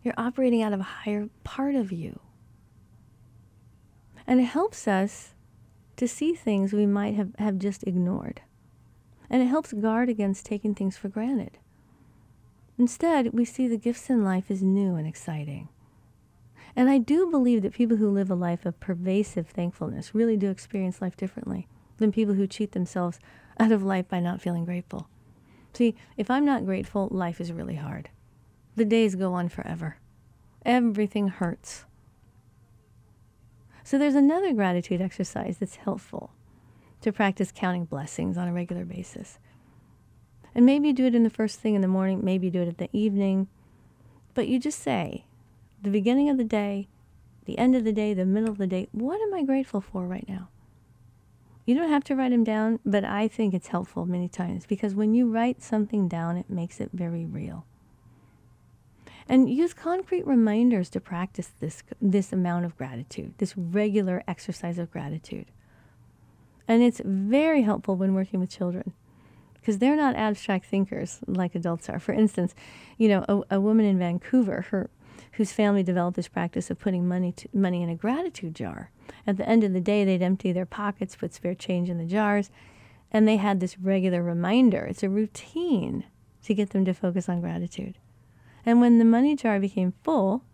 You're 0.02 0.14
operating 0.16 0.62
out 0.62 0.72
of 0.72 0.80
a 0.80 0.84
higher 1.04 1.28
part 1.44 1.75
of 1.75 1.92
you. 1.92 2.20
And 4.26 4.40
it 4.40 4.44
helps 4.44 4.88
us 4.88 5.34
to 5.96 6.08
see 6.08 6.34
things 6.34 6.72
we 6.72 6.87
might 6.87 7.14
have, 7.14 7.34
have 7.38 7.58
just 7.58 7.82
ignored. 7.84 8.40
And 9.28 9.42
it 9.42 9.46
helps 9.46 9.72
guard 9.72 10.08
against 10.08 10.46
taking 10.46 10.75
things 10.75 10.96
for 10.96 11.08
granted. 11.08 11.58
Instead, 12.78 13.34
we 13.34 13.44
see 13.44 13.68
the 13.68 13.76
gifts 13.76 14.08
in 14.08 14.25
life 14.25 14.50
as 14.50 14.62
new 14.62 14.96
and 14.96 15.06
exciting. 15.06 15.68
And 16.76 16.88
I 16.88 16.98
do 16.98 17.30
believe 17.30 17.62
that 17.62 17.74
people 17.74 17.96
who 17.96 18.10
live 18.10 18.30
a 18.30 18.34
life 18.34 18.64
of 18.64 18.80
pervasive 18.80 19.48
thankfulness 19.48 20.14
really 20.14 20.36
do 20.36 20.50
experience 20.50 21.00
life 21.00 21.16
differently 21.16 21.66
than 21.98 22.12
people 22.12 22.34
who 22.34 22.46
cheat 22.46 22.72
themselves 22.72 23.18
out 23.58 23.72
of 23.72 23.82
life 23.82 24.08
by 24.08 24.20
not 24.20 24.40
feeling 24.40 24.64
grateful. 24.64 25.08
See, 25.72 25.94
if 26.16 26.30
I'm 26.30 26.44
not 26.44 26.64
grateful, 26.64 27.08
life 27.10 27.40
is 27.40 27.52
really 27.52 27.76
hard. 27.76 28.10
The 28.76 28.84
days 28.84 29.14
go 29.14 29.32
on 29.34 29.48
forever. 29.48 29.98
Everything 30.64 31.28
hurts. 31.28 31.84
So 33.82 33.98
there's 33.98 34.14
another 34.14 34.52
gratitude 34.52 35.00
exercise 35.00 35.58
that's 35.58 35.76
helpful 35.76 36.32
to 37.00 37.12
practice 37.12 37.52
counting 37.54 37.84
blessings 37.84 38.36
on 38.36 38.46
a 38.46 38.52
regular 38.52 38.84
basis. 38.84 39.38
And 40.54 40.66
maybe 40.66 40.92
do 40.92 41.06
it 41.06 41.14
in 41.14 41.22
the 41.22 41.30
first 41.30 41.60
thing 41.60 41.74
in 41.74 41.80
the 41.80 41.88
morning, 41.88 42.20
maybe 42.24 42.50
do 42.50 42.62
it 42.62 42.68
at 42.68 42.78
the 42.78 42.90
evening, 42.92 43.48
but 44.34 44.48
you 44.48 44.58
just 44.58 44.80
say, 44.80 45.24
the 45.82 45.90
beginning 45.90 46.28
of 46.28 46.37
the 46.37 46.44
day, 46.44 46.88
the 47.44 47.58
end 47.58 47.75
of 47.75 47.84
the 47.84 47.92
day, 47.92 48.14
the 48.14 48.26
middle 48.26 48.50
of 48.50 48.58
the 48.58 48.66
day, 48.66 48.88
what 48.92 49.20
am 49.20 49.34
I 49.34 49.42
grateful 49.42 49.80
for 49.80 50.06
right 50.06 50.28
now? 50.28 50.49
You 51.66 51.75
don't 51.75 51.88
have 51.88 52.04
to 52.04 52.16
write 52.16 52.30
them 52.30 52.44
down, 52.44 52.80
but 52.84 53.04
I 53.04 53.28
think 53.28 53.54
it's 53.54 53.68
helpful 53.68 54.06
many 54.06 54.28
times 54.28 54.66
because 54.66 54.94
when 54.94 55.14
you 55.14 55.30
write 55.30 55.62
something 55.62 56.08
down, 56.08 56.37
it 56.37 56.50
makes 56.50 56.80
it 56.80 56.90
very 56.92 57.25
real. 57.25 57.64
And 59.28 59.49
use 59.49 59.72
concrete 59.72 60.26
reminders 60.26 60.90
to 60.90 61.00
practice 61.00 61.52
this, 61.60 61.84
this 62.00 62.32
amount 62.32 62.64
of 62.64 62.76
gratitude, 62.76 63.34
this 63.38 63.56
regular 63.56 64.25
exercise 64.26 64.78
of 64.78 64.90
gratitude. 64.90 65.46
And 66.66 66.82
it's 66.82 67.00
very 67.04 67.62
helpful 67.62 67.94
when 67.94 68.14
working 68.14 68.40
with 68.40 68.50
children 68.50 68.92
because 69.54 69.78
they're 69.78 69.96
not 69.96 70.16
abstract 70.16 70.66
thinkers 70.66 71.20
like 71.26 71.54
adults 71.54 71.88
are. 71.88 72.00
For 72.00 72.12
instance, 72.12 72.54
you 72.99 73.08
know, 73.08 73.25
a, 73.28 73.56
a 73.56 73.60
woman 73.60 73.87
in 73.87 73.99
Vancouver, 73.99 74.62
her 74.70 74.90
whose 75.32 75.52
family 75.52 75.82
developed 75.82 76.16
this 76.16 76.28
practice 76.28 76.70
of 76.70 76.78
putting 76.78 77.06
money 77.06 77.32
to, 77.32 77.49
money 77.52 77.82
in 77.82 77.88
a 77.88 77.94
gratitude 77.94 78.54
jar. 78.54 78.90
At 79.26 79.37
the 79.37 79.49
end 79.49 79.64
of 79.64 79.72
the 79.72 79.80
day, 79.80 80.04
they'd 80.04 80.22
empty 80.22 80.52
their 80.52 80.66
pockets, 80.66 81.16
put 81.16 81.34
spare 81.34 81.54
change 81.54 81.88
in 81.88 81.99
the 81.99 82.04
jars, 82.04 82.50
and 83.12 83.26
they 83.26 83.37
had 83.37 83.60
this 83.60 83.78
regular 83.78 84.22
reminder. 84.22 84.84
It's 84.84 85.02
a 85.02 85.08
routine 85.08 86.04
to 86.44 86.54
get 86.54 86.70
them 86.70 86.84
to 86.84 86.94
focus 86.94 87.28
on 87.28 87.40
gratitude. 87.40 87.99
And 88.64 88.80
when 88.80 88.99
the 88.99 89.04
money 89.04 89.37
jar 89.37 89.58
became 89.58 89.94
full, 90.02 90.44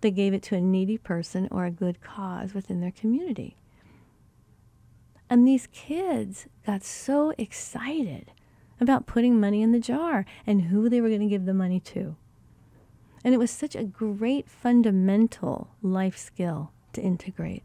they 0.00 0.10
gave 0.10 0.34
it 0.34 0.42
to 0.44 0.56
a 0.56 0.60
needy 0.60 0.98
person 0.98 1.48
or 1.50 1.64
a 1.64 1.70
good 1.70 2.00
cause 2.00 2.54
within 2.54 2.80
their 2.80 2.90
community. 2.90 3.56
And 5.28 5.46
these 5.46 5.66
kids 5.72 6.46
got 6.64 6.84
so 6.84 7.32
excited 7.38 8.30
about 8.80 9.06
putting 9.06 9.40
money 9.40 9.62
in 9.62 9.72
the 9.72 9.80
jar 9.80 10.24
and 10.46 10.62
who 10.62 10.88
they 10.88 11.00
were 11.00 11.08
going 11.08 11.20
to 11.20 11.26
give 11.26 11.46
the 11.46 11.54
money 11.54 11.80
to. 11.80 12.16
And 13.26 13.34
it 13.34 13.38
was 13.38 13.50
such 13.50 13.74
a 13.74 13.82
great 13.82 14.48
fundamental 14.48 15.70
life 15.82 16.16
skill 16.16 16.70
to 16.92 17.02
integrate. 17.02 17.64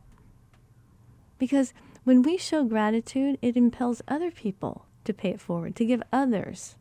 Because 1.38 1.72
when 2.04 2.24
we 2.24 2.36
show 2.36 2.64
gratitude, 2.64 3.38
it 3.44 3.56
impels 3.56 4.02
other 4.08 4.32
people 4.32 4.88
to 5.04 5.14
pay 5.14 5.30
it 5.30 5.40
forward, 5.40 5.76
to 5.76 5.86
give 5.86 6.02
others 6.12 6.78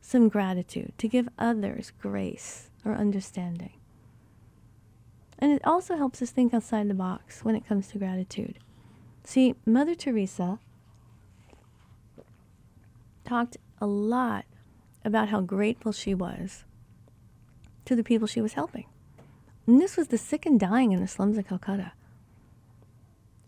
some 0.00 0.30
gratitude, 0.30 0.94
to 0.96 1.08
give 1.08 1.28
others 1.38 1.92
grace 2.00 2.70
or 2.86 2.94
understanding. 2.94 3.74
And 5.38 5.52
it 5.52 5.60
also 5.66 5.98
helps 5.98 6.22
us 6.22 6.30
think 6.30 6.54
outside 6.54 6.88
the 6.88 6.94
box 6.94 7.44
when 7.44 7.54
it 7.54 7.68
comes 7.68 7.88
to 7.88 7.98
gratitude. 7.98 8.58
See, 9.24 9.56
Mother 9.66 9.94
Teresa 9.94 10.58
talked 13.26 13.58
a 13.78 13.86
lot 13.86 14.46
about 15.04 15.28
how 15.28 15.40
grateful 15.40 15.92
she 15.92 16.14
was 16.14 16.64
to 17.84 17.96
the 17.96 18.04
people 18.04 18.26
she 18.26 18.40
was 18.40 18.54
helping. 18.54 18.86
And 19.66 19.80
this 19.80 19.96
was 19.96 20.08
the 20.08 20.18
sick 20.18 20.46
and 20.46 20.58
dying 20.58 20.92
in 20.92 21.00
the 21.00 21.08
slums 21.08 21.38
of 21.38 21.46
Calcutta. 21.46 21.92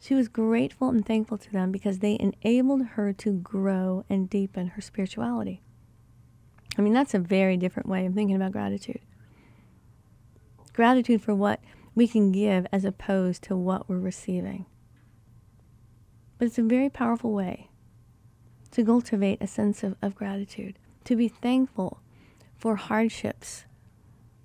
She 0.00 0.14
was 0.14 0.28
grateful 0.28 0.90
and 0.90 1.04
thankful 1.04 1.38
to 1.38 1.50
them 1.50 1.72
because 1.72 2.00
they 2.00 2.18
enabled 2.20 2.86
her 2.88 3.12
to 3.14 3.32
grow 3.32 4.04
and 4.08 4.28
deepen 4.28 4.68
her 4.68 4.80
spirituality. 4.82 5.62
I 6.76 6.82
mean, 6.82 6.92
that's 6.92 7.14
a 7.14 7.18
very 7.18 7.56
different 7.56 7.88
way 7.88 8.04
of 8.04 8.14
thinking 8.14 8.36
about 8.36 8.52
gratitude. 8.52 9.00
Gratitude 10.72 11.22
for 11.22 11.34
what 11.34 11.60
we 11.94 12.08
can 12.08 12.32
give 12.32 12.66
as 12.72 12.84
opposed 12.84 13.42
to 13.44 13.56
what 13.56 13.88
we're 13.88 13.98
receiving. 13.98 14.66
But 16.38 16.46
it's 16.46 16.58
a 16.58 16.62
very 16.62 16.90
powerful 16.90 17.32
way 17.32 17.70
to 18.72 18.84
cultivate 18.84 19.40
a 19.40 19.46
sense 19.46 19.84
of, 19.84 19.96
of 20.02 20.14
gratitude, 20.14 20.78
to 21.04 21.16
be 21.16 21.28
thankful 21.28 22.00
for 22.56 22.76
hardships. 22.76 23.64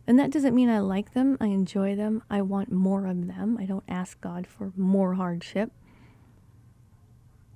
And 0.05 0.17
that 0.17 0.31
doesn't 0.31 0.55
mean 0.55 0.69
I 0.69 0.79
like 0.79 1.13
them, 1.13 1.37
I 1.39 1.47
enjoy 1.47 1.95
them, 1.95 2.23
I 2.29 2.41
want 2.41 2.71
more 2.71 3.05
of 3.05 3.27
them. 3.27 3.57
I 3.59 3.65
don't 3.65 3.83
ask 3.87 4.19
God 4.19 4.47
for 4.47 4.73
more 4.75 5.13
hardship. 5.13 5.71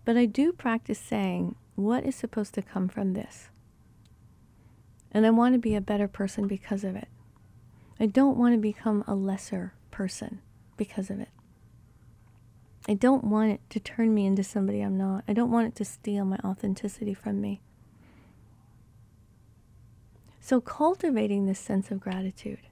But 0.05 0.17
I 0.17 0.25
do 0.25 0.51
practice 0.51 0.99
saying, 0.99 1.55
what 1.75 2.05
is 2.05 2.15
supposed 2.15 2.53
to 2.53 2.61
come 2.61 2.87
from 2.87 3.13
this? 3.13 3.49
And 5.11 5.25
I 5.25 5.31
want 5.31 5.53
to 5.53 5.59
be 5.59 5.75
a 5.75 5.81
better 5.81 6.07
person 6.07 6.47
because 6.47 6.83
of 6.83 6.95
it. 6.95 7.07
I 7.99 8.05
don't 8.05 8.37
want 8.37 8.53
to 8.53 8.59
become 8.59 9.03
a 9.07 9.15
lesser 9.15 9.73
person 9.91 10.41
because 10.77 11.09
of 11.09 11.19
it. 11.19 11.29
I 12.87 12.95
don't 12.95 13.23
want 13.23 13.51
it 13.51 13.61
to 13.69 13.79
turn 13.79 14.13
me 14.13 14.25
into 14.25 14.43
somebody 14.43 14.81
I'm 14.81 14.97
not. 14.97 15.23
I 15.27 15.33
don't 15.33 15.51
want 15.51 15.67
it 15.67 15.75
to 15.75 15.85
steal 15.85 16.25
my 16.25 16.37
authenticity 16.43 17.13
from 17.13 17.39
me. 17.39 17.61
So 20.43 20.59
cultivating 20.59 21.45
this 21.45 21.57
sense 21.57 21.89
of 21.89 22.01
gratitude 22.01 22.67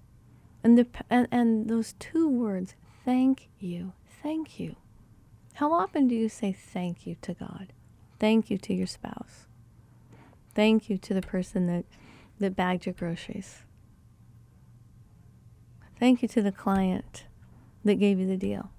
and 0.61 0.77
the 0.77 0.85
and, 1.09 1.25
and 1.31 1.69
those 1.69 1.93
two 1.99 2.27
words, 2.27 2.75
thank 3.05 3.47
you, 3.59 3.93
thank 4.21 4.59
you. 4.59 4.75
How 5.53 5.71
often 5.71 6.09
do 6.09 6.13
you 6.13 6.27
say 6.27 6.51
thank 6.51 7.07
you 7.07 7.15
to 7.21 7.33
God? 7.33 7.71
Thank 8.19 8.49
you 8.49 8.57
to 8.57 8.73
your 8.73 8.87
spouse. 8.87 9.47
Thank 10.53 10.89
you 10.89 10.97
to 10.97 11.13
the 11.13 11.21
person 11.21 11.67
that, 11.67 11.85
that 12.39 12.57
bagged 12.57 12.85
your 12.85 12.93
groceries. 12.93 13.59
Thank 15.97 16.21
you 16.21 16.27
to 16.27 16.41
the 16.41 16.51
client 16.51 17.23
that 17.85 17.95
gave 17.95 18.19
you 18.19 18.27
the 18.27 18.35
deal. 18.35 18.69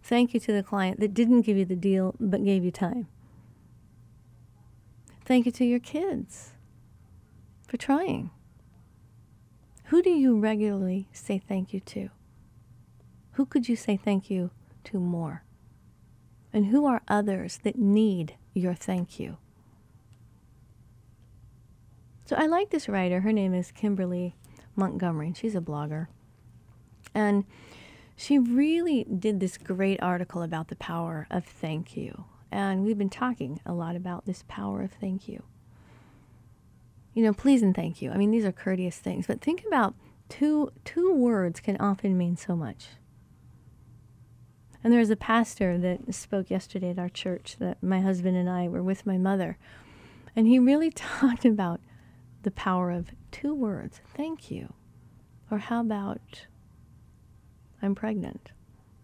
Thank 0.00 0.32
you 0.32 0.38
to 0.38 0.52
the 0.52 0.62
client 0.62 1.00
that 1.00 1.12
didn't 1.12 1.42
give 1.42 1.56
you 1.56 1.64
the 1.64 1.74
deal 1.74 2.14
but 2.20 2.44
gave 2.44 2.64
you 2.64 2.70
time. 2.70 3.08
Thank 5.24 5.44
you 5.44 5.50
to 5.50 5.64
your 5.64 5.80
kids 5.80 6.52
for 7.70 7.76
trying. 7.76 8.30
Who 9.84 10.02
do 10.02 10.10
you 10.10 10.36
regularly 10.36 11.08
say 11.12 11.38
thank 11.38 11.72
you 11.72 11.78
to? 11.80 12.10
Who 13.32 13.46
could 13.46 13.68
you 13.68 13.76
say 13.76 13.96
thank 13.96 14.28
you 14.28 14.50
to 14.84 14.98
more? 14.98 15.44
And 16.52 16.66
who 16.66 16.84
are 16.84 17.02
others 17.06 17.60
that 17.62 17.78
need 17.78 18.34
your 18.54 18.74
thank 18.74 19.20
you? 19.20 19.36
So 22.24 22.34
I 22.36 22.46
like 22.46 22.70
this 22.70 22.88
writer. 22.88 23.20
Her 23.20 23.32
name 23.32 23.54
is 23.54 23.70
Kimberly 23.70 24.34
Montgomery. 24.74 25.32
She's 25.36 25.54
a 25.54 25.60
blogger. 25.60 26.08
And 27.14 27.44
she 28.16 28.36
really 28.36 29.04
did 29.04 29.38
this 29.38 29.56
great 29.56 30.02
article 30.02 30.42
about 30.42 30.68
the 30.68 30.76
power 30.76 31.28
of 31.30 31.44
thank 31.44 31.96
you. 31.96 32.24
And 32.50 32.84
we've 32.84 32.98
been 32.98 33.10
talking 33.10 33.60
a 33.64 33.72
lot 33.72 33.94
about 33.94 34.26
this 34.26 34.42
power 34.48 34.82
of 34.82 34.90
thank 34.90 35.28
you. 35.28 35.44
You 37.14 37.24
know, 37.24 37.32
please 37.32 37.62
and 37.62 37.74
thank 37.74 38.00
you. 38.00 38.10
I 38.10 38.16
mean, 38.16 38.30
these 38.30 38.44
are 38.44 38.52
courteous 38.52 38.98
things, 38.98 39.26
but 39.26 39.40
think 39.40 39.64
about 39.66 39.94
two 40.28 40.72
two 40.84 41.12
words 41.12 41.60
can 41.60 41.76
often 41.78 42.16
mean 42.16 42.36
so 42.36 42.54
much. 42.54 42.88
And 44.82 44.92
there 44.92 45.00
was 45.00 45.10
a 45.10 45.16
pastor 45.16 45.76
that 45.78 46.14
spoke 46.14 46.48
yesterday 46.48 46.90
at 46.90 46.98
our 46.98 47.08
church 47.08 47.56
that 47.58 47.82
my 47.82 48.00
husband 48.00 48.36
and 48.36 48.48
I 48.48 48.68
were 48.68 48.82
with 48.82 49.04
my 49.04 49.18
mother. 49.18 49.58
And 50.34 50.46
he 50.46 50.58
really 50.58 50.90
talked 50.94 51.44
about 51.44 51.80
the 52.42 52.50
power 52.50 52.90
of 52.90 53.10
two 53.30 53.54
words 53.54 54.00
thank 54.14 54.50
you. 54.50 54.72
Or 55.50 55.58
how 55.58 55.80
about 55.80 56.46
I'm 57.82 57.94
pregnant? 57.94 58.52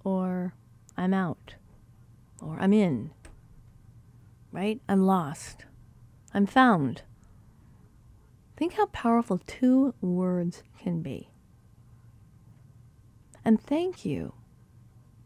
Or 0.04 0.54
I'm 0.96 1.12
out? 1.12 1.54
Or 2.40 2.56
I'm 2.60 2.72
in? 2.72 3.10
Right? 4.52 4.80
I'm 4.88 5.02
lost. 5.02 5.64
I'm 6.32 6.46
found. 6.46 7.02
Think 8.56 8.74
how 8.74 8.86
powerful 8.86 9.40
two 9.46 9.94
words 10.00 10.62
can 10.78 11.02
be. 11.02 11.30
And 13.44 13.60
thank 13.60 14.04
you. 14.04 14.34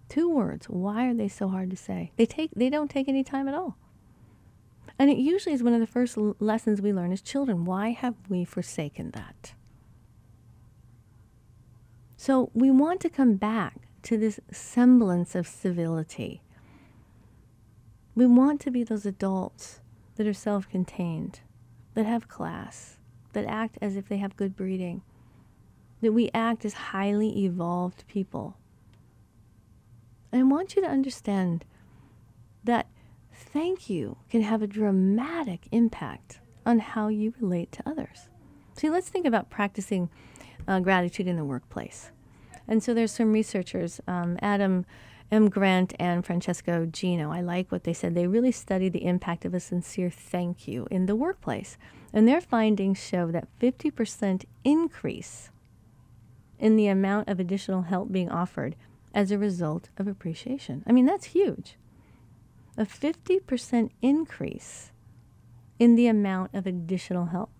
Two 0.08 0.28
words. 0.28 0.66
Why 0.66 1.06
are 1.06 1.14
they 1.14 1.28
so 1.28 1.48
hard 1.48 1.70
to 1.70 1.76
say? 1.76 2.12
They 2.16 2.26
take 2.26 2.50
they 2.54 2.68
don't 2.68 2.90
take 2.90 3.08
any 3.08 3.22
time 3.22 3.46
at 3.46 3.54
all. 3.54 3.78
And 4.98 5.08
it 5.08 5.16
usually 5.16 5.54
is 5.54 5.62
one 5.62 5.72
of 5.72 5.80
the 5.80 5.86
first 5.86 6.18
l- 6.18 6.36
lessons 6.40 6.82
we 6.82 6.92
learn 6.92 7.12
as 7.12 7.22
children. 7.22 7.64
Why 7.64 7.90
have 7.90 8.16
we 8.28 8.44
forsaken 8.44 9.12
that? 9.12 9.54
So 12.16 12.50
we 12.52 12.70
want 12.70 13.00
to 13.00 13.08
come 13.08 13.36
back 13.36 13.88
to 14.02 14.18
this 14.18 14.40
semblance 14.50 15.34
of 15.34 15.46
civility. 15.46 16.42
We 18.14 18.26
want 18.26 18.60
to 18.62 18.70
be 18.70 18.84
those 18.84 19.06
adults 19.06 19.80
that 20.16 20.26
are 20.26 20.34
self 20.34 20.68
contained, 20.68 21.40
that 21.94 22.04
have 22.04 22.28
class, 22.28 22.98
that 23.32 23.44
act 23.46 23.78
as 23.80 23.96
if 23.96 24.08
they 24.08 24.18
have 24.18 24.36
good 24.36 24.56
breeding, 24.56 25.02
that 26.00 26.12
we 26.12 26.30
act 26.32 26.64
as 26.64 26.74
highly 26.74 27.44
evolved 27.44 28.04
people. 28.08 28.56
And 30.32 30.40
I 30.40 30.44
want 30.44 30.76
you 30.76 30.82
to 30.82 30.88
understand 30.88 31.64
that 32.64 32.86
thank 33.32 33.88
you 33.90 34.18
can 34.30 34.42
have 34.42 34.62
a 34.62 34.66
dramatic 34.66 35.66
impact 35.72 36.40
on 36.64 36.78
how 36.78 37.08
you 37.08 37.34
relate 37.40 37.72
to 37.72 37.88
others. 37.88 38.28
See, 38.76 38.90
let's 38.90 39.08
think 39.08 39.26
about 39.26 39.50
practicing 39.50 40.08
uh, 40.68 40.80
gratitude 40.80 41.26
in 41.26 41.36
the 41.36 41.44
workplace. 41.44 42.10
And 42.68 42.82
so 42.82 42.94
there's 42.94 43.12
some 43.12 43.32
researchers, 43.32 44.00
um, 44.06 44.38
Adam 44.40 44.86
M. 45.30 45.48
Grant 45.48 45.94
and 45.98 46.26
Francesca 46.26 46.86
Gino. 46.86 47.30
I 47.30 47.40
like 47.40 47.70
what 47.70 47.84
they 47.84 47.92
said. 47.92 48.14
They 48.14 48.26
really 48.26 48.50
studied 48.50 48.92
the 48.92 49.04
impact 49.04 49.44
of 49.44 49.54
a 49.54 49.60
sincere 49.60 50.10
thank 50.10 50.66
you 50.66 50.88
in 50.90 51.06
the 51.06 51.14
workplace. 51.14 51.78
And 52.12 52.26
their 52.26 52.40
findings 52.40 52.98
show 52.98 53.30
that 53.30 53.48
50% 53.60 54.44
increase 54.64 55.50
in 56.58 56.76
the 56.76 56.88
amount 56.88 57.28
of 57.28 57.38
additional 57.38 57.82
help 57.82 58.10
being 58.10 58.28
offered 58.28 58.74
as 59.14 59.30
a 59.30 59.38
result 59.38 59.88
of 59.96 60.08
appreciation. 60.08 60.82
I 60.86 60.92
mean, 60.92 61.06
that's 61.06 61.26
huge. 61.26 61.76
A 62.76 62.84
50% 62.84 63.90
increase 64.02 64.90
in 65.78 65.94
the 65.94 66.08
amount 66.08 66.54
of 66.54 66.66
additional 66.66 67.26
help. 67.26 67.50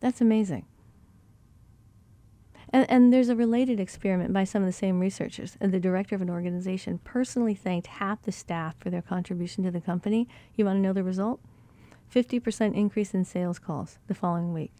That's 0.00 0.20
amazing. 0.20 0.64
And, 2.72 2.88
and, 2.88 3.12
there's 3.12 3.28
a 3.28 3.34
related 3.34 3.80
experiment 3.80 4.32
by 4.32 4.44
some 4.44 4.62
of 4.62 4.66
the 4.66 4.72
same 4.72 5.00
researchers. 5.00 5.56
The 5.60 5.80
director 5.80 6.14
of 6.14 6.22
an 6.22 6.30
organization 6.30 7.00
personally 7.02 7.54
thanked 7.54 7.88
half 7.88 8.22
the 8.22 8.30
staff 8.30 8.76
for 8.78 8.90
their 8.90 9.02
contribution 9.02 9.64
to 9.64 9.72
the 9.72 9.80
company. 9.80 10.28
You 10.54 10.66
want 10.66 10.76
to 10.76 10.80
know 10.80 10.92
the 10.92 11.02
result? 11.02 11.40
50% 12.14 12.74
increase 12.74 13.12
in 13.12 13.24
sales 13.24 13.58
calls 13.58 13.98
the 14.06 14.14
following 14.14 14.52
week 14.52 14.72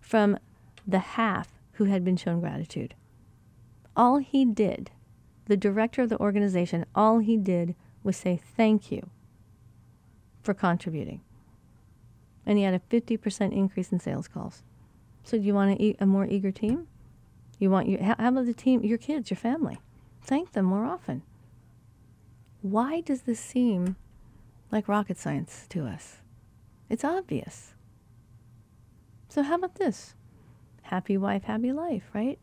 from 0.00 0.38
the 0.86 1.00
half 1.00 1.48
who 1.72 1.84
had 1.84 2.04
been 2.04 2.16
shown 2.16 2.40
gratitude. 2.40 2.94
All 3.96 4.18
he 4.18 4.44
did, 4.44 4.90
the 5.46 5.56
director 5.56 6.02
of 6.02 6.08
the 6.08 6.20
organization, 6.20 6.86
all 6.94 7.18
he 7.18 7.36
did 7.36 7.74
was 8.02 8.16
say 8.16 8.40
thank 8.56 8.92
you 8.92 9.10
for 10.42 10.54
contributing. 10.54 11.20
And 12.44 12.56
he 12.58 12.64
had 12.64 12.74
a 12.74 12.78
50% 12.78 13.52
increase 13.52 13.90
in 13.90 13.98
sales 13.98 14.28
calls. 14.28 14.62
So, 15.24 15.36
do 15.36 15.42
you 15.42 15.54
want 15.54 15.80
a, 15.80 15.96
a 15.98 16.06
more 16.06 16.26
eager 16.26 16.52
team? 16.52 16.86
You 17.58 17.70
want 17.70 17.88
your, 17.88 18.02
how 18.02 18.14
about 18.18 18.46
the 18.46 18.54
team, 18.54 18.84
your 18.84 18.98
kids, 18.98 19.30
your 19.30 19.38
family? 19.38 19.78
Thank 20.22 20.52
them 20.52 20.66
more 20.66 20.84
often. 20.84 21.22
Why 22.60 23.00
does 23.00 23.22
this 23.22 23.40
seem 23.40 23.96
like 24.70 24.88
rocket 24.88 25.18
science 25.18 25.66
to 25.70 25.86
us? 25.86 26.18
It's 26.90 27.04
obvious. 27.04 27.74
So, 29.28 29.42
how 29.42 29.56
about 29.56 29.76
this? 29.76 30.14
Happy 30.82 31.16
wife, 31.16 31.44
happy 31.44 31.72
life, 31.72 32.04
right? 32.12 32.38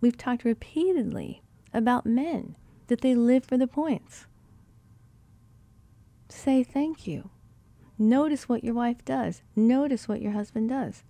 We've 0.00 0.16
talked 0.16 0.44
repeatedly 0.44 1.42
about 1.72 2.06
men 2.06 2.56
that 2.88 3.00
they 3.00 3.14
live 3.14 3.44
for 3.44 3.56
the 3.56 3.66
points. 3.66 4.26
Say 6.28 6.62
thank 6.62 7.06
you. 7.06 7.30
Notice 7.98 8.48
what 8.48 8.64
your 8.64 8.74
wife 8.74 9.04
does. 9.04 9.42
Notice 9.54 10.08
what 10.08 10.22
your 10.22 10.32
husband 10.32 10.68
does. 10.68 11.04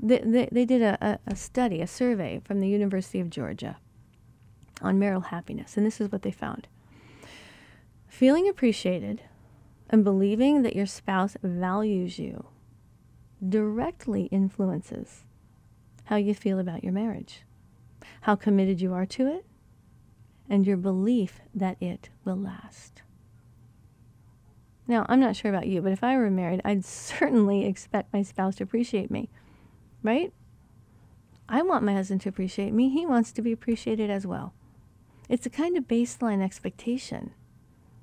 They, 0.00 0.48
they, 0.52 0.64
did 0.64 0.82
a, 0.82 1.18
a 1.26 1.36
study, 1.36 1.80
a 1.80 1.86
survey 1.86 2.40
from 2.44 2.60
the 2.60 2.68
University 2.68 3.18
of 3.18 3.30
Georgia 3.30 3.78
on 4.82 4.98
marital 4.98 5.22
happiness, 5.22 5.76
and 5.76 5.86
this 5.86 6.00
is 6.00 6.12
what 6.12 6.22
they 6.22 6.30
found. 6.30 6.68
Feeling 8.06 8.48
appreciated 8.48 9.22
and 9.88 10.04
believing 10.04 10.62
that 10.62 10.76
your 10.76 10.86
spouse 10.86 11.36
values 11.42 12.18
you 12.18 12.46
directly 13.46 14.24
influences 14.24 15.24
how 16.04 16.16
you 16.16 16.34
feel 16.34 16.58
about 16.58 16.84
your 16.84 16.92
marriage, 16.92 17.42
how 18.22 18.36
committed 18.36 18.80
you 18.80 18.92
are 18.92 19.06
to 19.06 19.26
it, 19.26 19.44
and 20.48 20.66
your 20.66 20.76
belief 20.76 21.40
that 21.54 21.80
it 21.82 22.08
will 22.24 22.36
last. 22.36 23.02
Now, 24.88 25.04
I'm 25.08 25.18
not 25.18 25.34
sure 25.34 25.50
about 25.50 25.66
you, 25.66 25.82
but 25.82 25.92
if 25.92 26.04
I 26.04 26.16
were 26.16 26.30
married, 26.30 26.60
I'd 26.64 26.84
certainly 26.86 27.66
expect 27.66 28.12
my 28.12 28.22
spouse 28.22 28.56
to 28.56 28.64
appreciate 28.64 29.10
me, 29.10 29.28
right? 30.06 30.32
I 31.48 31.62
want 31.62 31.84
my 31.84 31.94
husband 31.94 32.22
to 32.22 32.28
appreciate 32.28 32.72
me. 32.72 32.88
He 32.88 33.06
wants 33.06 33.32
to 33.32 33.42
be 33.42 33.52
appreciated 33.52 34.10
as 34.10 34.26
well. 34.26 34.52
It's 35.28 35.46
a 35.46 35.50
kind 35.50 35.76
of 35.76 35.84
baseline 35.84 36.42
expectation 36.42 37.32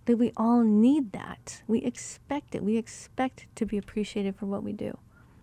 that 0.06 0.18
we 0.18 0.32
all 0.36 0.64
need 0.64 1.12
that. 1.14 1.64
We 1.68 1.80
expect 1.80 2.56
it. 2.56 2.64
We 2.64 2.78
expect 2.78 3.48
to 3.56 3.66
be 3.66 3.78
appreciated 3.78 4.36
for 4.36 4.46
what 4.46 4.64
we 4.64 4.74
do. 4.74 4.98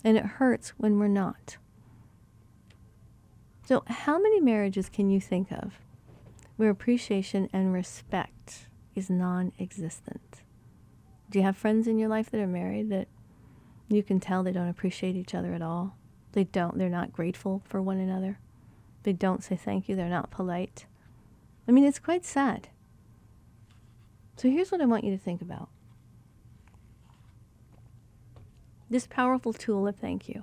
And 0.04 0.16
it 0.16 0.24
hurts 0.24 0.70
when 0.76 0.98
we're 0.98 1.08
not. 1.08 1.56
So, 3.66 3.84
how 3.86 4.18
many 4.18 4.40
marriages 4.40 4.88
can 4.88 5.10
you 5.10 5.20
think 5.20 5.52
of 5.52 5.74
where 6.56 6.70
appreciation 6.70 7.48
and 7.52 7.72
respect 7.72 8.66
is 8.94 9.08
non 9.08 9.52
existent? 9.58 10.42
Do 11.30 11.38
you 11.38 11.44
have 11.44 11.56
friends 11.56 11.86
in 11.86 11.98
your 11.98 12.08
life 12.08 12.30
that 12.30 12.40
are 12.40 12.46
married 12.46 12.90
that 12.90 13.08
you 13.88 14.02
can 14.02 14.18
tell 14.20 14.42
they 14.42 14.52
don't 14.52 14.68
appreciate 14.68 15.16
each 15.16 15.34
other 15.34 15.54
at 15.54 15.62
all? 15.62 15.96
They 16.32 16.44
don't, 16.44 16.78
they're 16.78 16.88
not 16.88 17.12
grateful 17.12 17.62
for 17.64 17.82
one 17.82 17.98
another. 17.98 18.38
They 19.02 19.12
don't 19.12 19.42
say 19.42 19.56
thank 19.56 19.88
you, 19.88 19.96
they're 19.96 20.08
not 20.08 20.30
polite. 20.30 20.86
I 21.66 21.72
mean, 21.72 21.84
it's 21.84 21.98
quite 21.98 22.24
sad. 22.24 22.68
So 24.36 24.48
here's 24.48 24.72
what 24.72 24.80
I 24.80 24.86
want 24.86 25.04
you 25.04 25.10
to 25.10 25.18
think 25.18 25.42
about 25.42 25.68
this 28.90 29.06
powerful 29.06 29.52
tool 29.52 29.86
of 29.86 29.96
thank 29.96 30.28
you. 30.28 30.42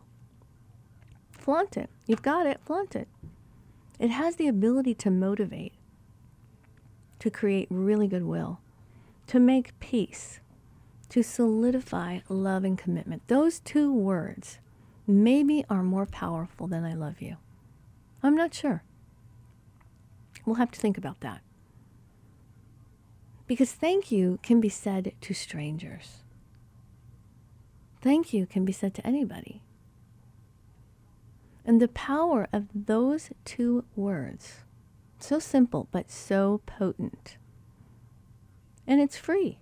Flaunt 1.31 1.75
it. 1.75 1.89
You've 2.07 2.21
got 2.21 2.47
it, 2.47 2.61
flaunt 2.63 2.95
it. 2.95 3.09
It 3.99 4.09
has 4.09 4.37
the 4.37 4.47
ability 4.47 4.95
to 4.95 5.11
motivate, 5.11 5.73
to 7.19 7.29
create 7.29 7.67
really 7.69 8.07
goodwill, 8.07 8.61
to 9.27 9.39
make 9.39 9.77
peace, 9.79 10.39
to 11.09 11.23
solidify 11.23 12.19
love 12.29 12.63
and 12.63 12.77
commitment. 12.77 13.27
Those 13.27 13.59
two 13.59 13.93
words 13.93 14.59
maybe 15.07 15.63
are 15.69 15.83
more 15.83 16.05
powerful 16.05 16.67
than 16.67 16.83
I 16.83 16.93
love 16.93 17.21
you. 17.21 17.37
I'm 18.21 18.35
not 18.35 18.53
sure. 18.53 18.83
We'll 20.45 20.55
have 20.55 20.71
to 20.71 20.79
think 20.79 20.97
about 20.97 21.21
that. 21.21 21.41
Because 23.47 23.71
thank 23.71 24.11
you 24.11 24.39
can 24.43 24.59
be 24.59 24.69
said 24.69 25.13
to 25.21 25.33
strangers. 25.33 26.17
Thank 28.01 28.33
you 28.33 28.45
can 28.45 28.65
be 28.65 28.73
said 28.73 28.93
to 28.95 29.07
anybody. 29.07 29.61
And 31.65 31.81
the 31.81 31.87
power 31.87 32.47
of 32.53 32.67
those 32.73 33.29
two 33.45 33.85
words, 33.95 34.59
so 35.19 35.39
simple 35.39 35.87
but 35.91 36.11
so 36.11 36.61
potent. 36.65 37.37
And 38.85 39.01
it's 39.01 39.17
free. 39.17 39.59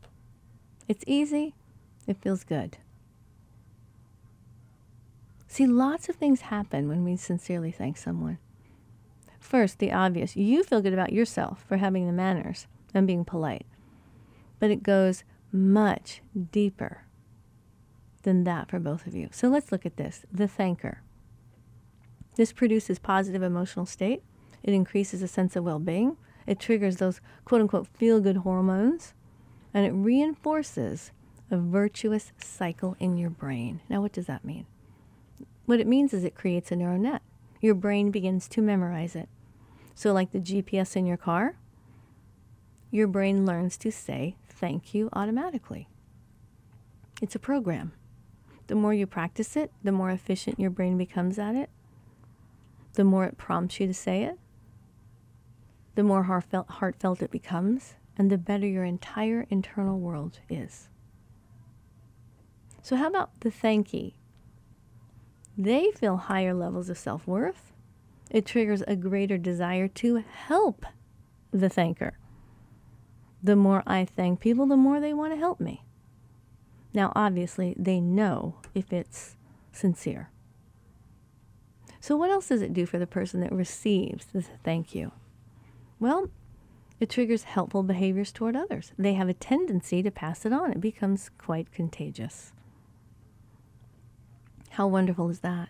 It's 0.88 1.04
easy. 1.08 1.56
It 2.06 2.22
feels 2.22 2.44
good. 2.44 2.78
See, 5.56 5.65
lots 5.65 6.10
of 6.10 6.15
things 6.15 6.41
happen 6.41 6.89
when 6.89 7.06
we 7.06 7.15
sincerely 7.15 7.72
thank 7.72 7.96
someone. 7.96 8.39
First, 9.39 9.80
the 9.80 9.94
obvious 9.94 10.36
you 10.36 10.63
feel 10.63 10.82
good 10.82 10.91
about 10.91 11.13
yourself 11.13 11.63
for 11.68 11.78
having 11.78 12.06
the 12.06 12.12
manners 12.12 12.68
and 12.94 13.08
being 13.08 13.24
polite 13.24 13.65
but 14.60 14.72
it 14.72 14.84
goes 14.84 15.24
much 15.52 16.22
deeper 16.52 17.04
than 18.24 18.44
that 18.44 18.70
for 18.70 18.80
both 18.80 19.06
of 19.06 19.15
you. 19.15 19.30
So 19.32 19.48
let's 19.48 19.72
look 19.72 19.86
at 19.86 19.98
this 19.98 20.26
the 20.32 20.46
thanker. 20.46 20.98
This 22.36 22.52
produces 22.52 23.00
positive 23.00 23.44
emotional 23.44 23.86
state. 23.86 24.24
It 24.63 24.74
increases 24.74 25.22
a 25.22 25.28
sense 25.28 25.56
of 25.56 25.63
well 25.63 25.80
being. 25.80 26.18
It 26.48 26.60
triggers 26.60 26.98
those 26.98 27.22
quote 27.46 27.62
unquote 27.62 27.88
feel 27.88 28.20
good 28.20 28.38
hormones. 28.38 29.13
And 29.74 29.86
it 29.86 29.91
reinforces 29.91 31.12
a 31.52 31.58
virtuous 31.58 32.32
cycle 32.38 32.96
in 33.00 33.18
your 33.18 33.30
brain. 33.30 33.82
Now, 33.89 34.02
what 34.02 34.13
does 34.13 34.26
that 34.26 34.44
mean? 34.44 34.65
What 35.65 35.80
it 35.80 35.88
means 35.88 36.13
is 36.13 36.23
it 36.23 36.36
creates 36.36 36.71
a 36.71 36.75
neural 36.75 36.99
net. 36.99 37.21
Your 37.62 37.75
brain 37.75 38.12
begins 38.12 38.47
to 38.49 38.62
memorize 38.62 39.15
it. 39.15 39.30
So, 39.95 40.13
like 40.13 40.32
the 40.32 40.39
GPS 40.39 40.95
in 40.95 41.06
your 41.06 41.17
car, 41.17 41.58
your 42.91 43.08
brain 43.08 43.45
learns 43.45 43.78
to 43.78 43.91
say 43.91 44.36
thank 44.47 44.93
you 44.93 45.10
automatically. 45.13 45.88
It's 47.21 47.36
a 47.36 47.39
program. 47.39 47.93
The 48.67 48.75
more 48.75 48.93
you 48.93 49.08
practice 49.08 49.56
it, 49.56 49.71
the 49.84 49.91
more 49.91 50.10
efficient 50.10 50.60
your 50.60 50.69
brain 50.69 50.97
becomes 50.97 51.39
at 51.39 51.56
it, 51.56 51.69
the 52.93 53.04
more 53.04 53.25
it 53.25 53.38
prompts 53.38 53.80
you 53.80 53.88
to 53.88 53.93
say 53.93 54.23
it, 54.23 54.38
the 55.95 56.04
more 56.04 56.23
heartfelt, 56.23 56.69
heartfelt 56.69 57.21
it 57.21 57.32
becomes, 57.32 57.95
and 58.17 58.30
the 58.30 58.38
better 58.38 58.67
your 58.67 58.84
entire 58.84 59.45
internal 59.49 59.99
world 59.99 60.39
is. 60.49 60.89
So, 62.82 62.95
how 62.95 63.08
about 63.08 63.39
the 63.41 63.49
thanky? 63.49 64.13
They 65.58 65.91
feel 65.91 66.18
higher 66.18 66.54
levels 66.54 66.89
of 66.89 66.98
self 66.98 67.28
worth. 67.28 67.72
It 68.30 68.46
triggers 68.46 68.84
a 68.88 68.96
greater 68.96 69.38
desire 69.38 69.88
to 69.89 70.18
help 70.18 70.86
the 71.52 71.70
thanker. 71.70 72.13
The 73.41 73.56
more 73.56 73.84
I 73.86 74.06
thank 74.06 74.39
people, 74.39 74.65
the 74.65 74.76
more 74.76 75.00
they 75.00 75.13
want 75.13 75.34
to 75.34 75.39
help 75.39 75.60
me. 75.60 75.84
Now, 76.94 77.12
obviously, 77.15 77.76
they 77.78 78.00
know 78.00 78.56
if 78.74 78.91
it's 78.91 79.36
sincere. 79.72 80.30
So, 82.00 82.15
what 82.15 82.32
else 82.32 82.50
does 82.50 82.62
it 82.62 82.74
do 82.74 82.86
for 82.86 82.98
the 82.98 83.08
person 83.08 83.41
that 83.41 83.52
receives 83.52 84.26
the 84.28 84.41
thank 84.41 84.96
you? 84.96 85.12
Well, 86.00 86.30
it 87.00 87.10
triggers 87.10 87.44
helpful 87.44 87.84
behaviors 87.84 88.32
toward 88.32 88.56
others. 88.56 88.94
They 88.98 89.13
have 89.13 89.30
a 89.30 89.34
tendency 89.34 90.02
to 90.04 90.12
pass 90.12 90.46
it 90.46 90.54
on. 90.54 90.72
It 90.72 90.82
becomes 90.82 91.30
quite 91.38 91.72
contagious. 91.72 92.54
How 94.76 94.88
wonderful 94.88 95.30
is 95.30 95.40
that? 95.40 95.70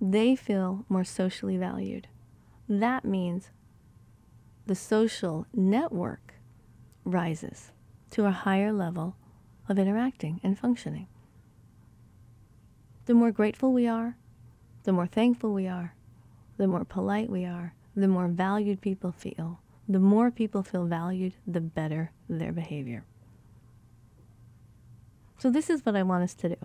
They 0.00 0.36
feel 0.36 0.84
more 0.88 1.02
socially 1.02 1.56
valued. 1.56 2.06
That 2.68 3.04
means 3.04 3.50
the 4.66 4.76
social 4.76 5.48
network 5.52 6.34
rises 7.04 7.72
to 8.12 8.24
a 8.24 8.30
higher 8.30 8.72
level 8.72 9.16
of 9.68 9.80
interacting 9.80 10.40
and 10.44 10.56
functioning. 10.56 11.08
The 13.06 13.14
more 13.14 13.32
grateful 13.32 13.72
we 13.72 13.88
are, 13.88 14.16
the 14.84 14.92
more 14.92 15.08
thankful 15.08 15.52
we 15.52 15.66
are, 15.66 15.96
the 16.58 16.68
more 16.68 16.84
polite 16.84 17.28
we 17.28 17.44
are, 17.44 17.74
the 17.96 18.06
more 18.06 18.28
valued 18.28 18.80
people 18.80 19.10
feel. 19.10 19.58
The 19.88 19.98
more 19.98 20.30
people 20.30 20.62
feel 20.62 20.84
valued, 20.84 21.34
the 21.44 21.60
better 21.60 22.12
their 22.28 22.52
behavior. 22.52 23.04
So, 25.38 25.50
this 25.50 25.68
is 25.68 25.84
what 25.84 25.96
I 25.96 26.04
want 26.04 26.22
us 26.22 26.34
to 26.34 26.50
do. 26.50 26.56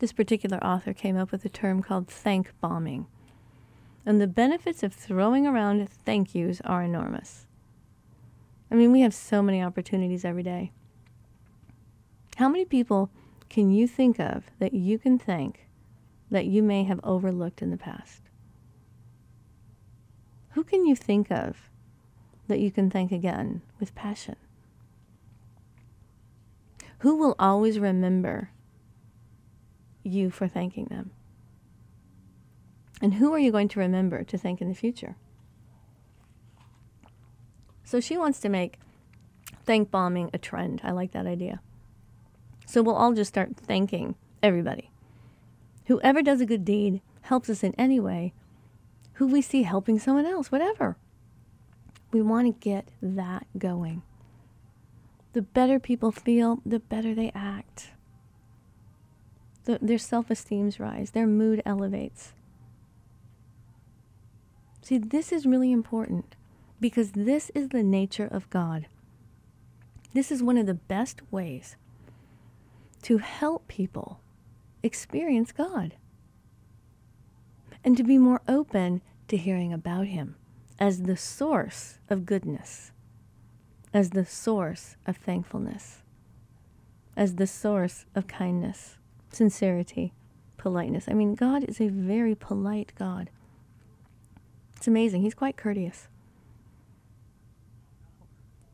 This 0.00 0.12
particular 0.12 0.56
author 0.64 0.94
came 0.94 1.18
up 1.18 1.30
with 1.30 1.44
a 1.44 1.50
term 1.50 1.82
called 1.82 2.08
thank 2.08 2.58
bombing. 2.62 3.06
And 4.06 4.18
the 4.18 4.26
benefits 4.26 4.82
of 4.82 4.94
throwing 4.94 5.46
around 5.46 5.86
thank 5.90 6.34
yous 6.34 6.62
are 6.62 6.82
enormous. 6.82 7.46
I 8.70 8.76
mean, 8.76 8.92
we 8.92 9.02
have 9.02 9.12
so 9.12 9.42
many 9.42 9.62
opportunities 9.62 10.24
every 10.24 10.42
day. 10.42 10.72
How 12.36 12.48
many 12.48 12.64
people 12.64 13.10
can 13.50 13.70
you 13.70 13.86
think 13.86 14.18
of 14.18 14.44
that 14.58 14.72
you 14.72 14.98
can 14.98 15.18
thank 15.18 15.66
that 16.30 16.46
you 16.46 16.62
may 16.62 16.84
have 16.84 17.00
overlooked 17.04 17.60
in 17.60 17.70
the 17.70 17.76
past? 17.76 18.22
Who 20.52 20.64
can 20.64 20.86
you 20.86 20.96
think 20.96 21.30
of 21.30 21.68
that 22.48 22.60
you 22.60 22.70
can 22.70 22.88
thank 22.88 23.12
again 23.12 23.60
with 23.78 23.94
passion? 23.94 24.36
Who 27.00 27.16
will 27.16 27.36
always 27.38 27.78
remember 27.78 28.50
you 30.02 30.30
for 30.30 30.48
thanking 30.48 30.86
them? 30.86 31.10
And 33.00 33.14
who 33.14 33.32
are 33.32 33.38
you 33.38 33.50
going 33.50 33.68
to 33.68 33.80
remember 33.80 34.24
to 34.24 34.38
thank 34.38 34.60
in 34.60 34.68
the 34.68 34.74
future? 34.74 35.16
So 37.84 38.00
she 38.00 38.16
wants 38.16 38.40
to 38.40 38.48
make 38.48 38.78
thank 39.64 39.90
bombing 39.90 40.30
a 40.32 40.38
trend. 40.38 40.80
I 40.84 40.92
like 40.92 41.12
that 41.12 41.26
idea. 41.26 41.60
So 42.66 42.82
we'll 42.82 42.94
all 42.94 43.12
just 43.12 43.28
start 43.28 43.56
thanking 43.56 44.14
everybody. 44.42 44.90
Whoever 45.86 46.22
does 46.22 46.40
a 46.40 46.46
good 46.46 46.64
deed, 46.64 47.00
helps 47.22 47.48
us 47.50 47.62
in 47.62 47.74
any 47.76 48.00
way, 48.00 48.32
who 49.14 49.26
we 49.26 49.42
see 49.42 49.62
helping 49.62 49.98
someone 49.98 50.26
else, 50.26 50.50
whatever. 50.50 50.96
We 52.12 52.22
want 52.22 52.46
to 52.46 52.60
get 52.60 52.88
that 53.02 53.46
going. 53.58 54.02
The 55.32 55.42
better 55.42 55.78
people 55.78 56.10
feel, 56.10 56.60
the 56.66 56.80
better 56.80 57.14
they 57.14 57.30
act. 57.34 57.92
The, 59.70 59.78
their 59.80 59.98
self 59.98 60.32
esteems 60.32 60.80
rise, 60.80 61.12
their 61.12 61.28
mood 61.28 61.62
elevates. 61.64 62.32
See, 64.82 64.98
this 64.98 65.30
is 65.30 65.46
really 65.46 65.70
important 65.70 66.34
because 66.80 67.12
this 67.12 67.52
is 67.54 67.68
the 67.68 67.84
nature 67.84 68.26
of 68.26 68.50
God. 68.50 68.88
This 70.12 70.32
is 70.32 70.42
one 70.42 70.56
of 70.56 70.66
the 70.66 70.74
best 70.74 71.22
ways 71.30 71.76
to 73.02 73.18
help 73.18 73.68
people 73.68 74.18
experience 74.82 75.52
God 75.52 75.94
and 77.84 77.96
to 77.96 78.02
be 78.02 78.18
more 78.18 78.40
open 78.48 79.02
to 79.28 79.36
hearing 79.36 79.72
about 79.72 80.08
Him 80.08 80.34
as 80.80 81.02
the 81.02 81.16
source 81.16 82.00
of 82.08 82.26
goodness, 82.26 82.90
as 83.94 84.10
the 84.10 84.26
source 84.26 84.96
of 85.06 85.16
thankfulness, 85.16 85.98
as 87.16 87.36
the 87.36 87.46
source 87.46 88.04
of 88.16 88.26
kindness, 88.26 88.96
sincerity, 89.30 90.12
politeness. 90.56 91.06
I 91.08 91.14
mean, 91.14 91.34
God 91.34 91.64
is 91.64 91.80
a 91.80 91.88
very 91.88 92.34
polite 92.34 92.92
God. 92.98 93.30
It's 94.76 94.88
amazing. 94.88 95.22
He's 95.22 95.34
quite 95.34 95.56
courteous. 95.56 96.08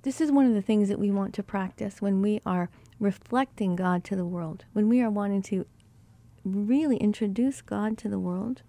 This 0.03 0.21
is 0.21 0.31
one 0.31 0.47
of 0.47 0.55
the 0.55 0.63
things 0.63 0.89
that 0.89 1.01
we 1.01 1.11
want 1.11 1.35
to 1.35 1.43
practice 1.43 2.01
when 2.01 2.23
we 2.23 2.41
are 2.47 2.71
reflecting 3.01 3.77
God 3.77 4.05
to 4.05 4.17
the 4.17 4.25
world, 4.25 4.65
when 4.73 4.89
we 4.89 5.03
are 5.03 5.11
wanting 5.11 5.43
to 5.43 5.67
really 6.45 6.97
introduce 6.99 7.61
God 7.61 7.99
to 7.99 8.09
the 8.09 8.19
world, 8.19 8.63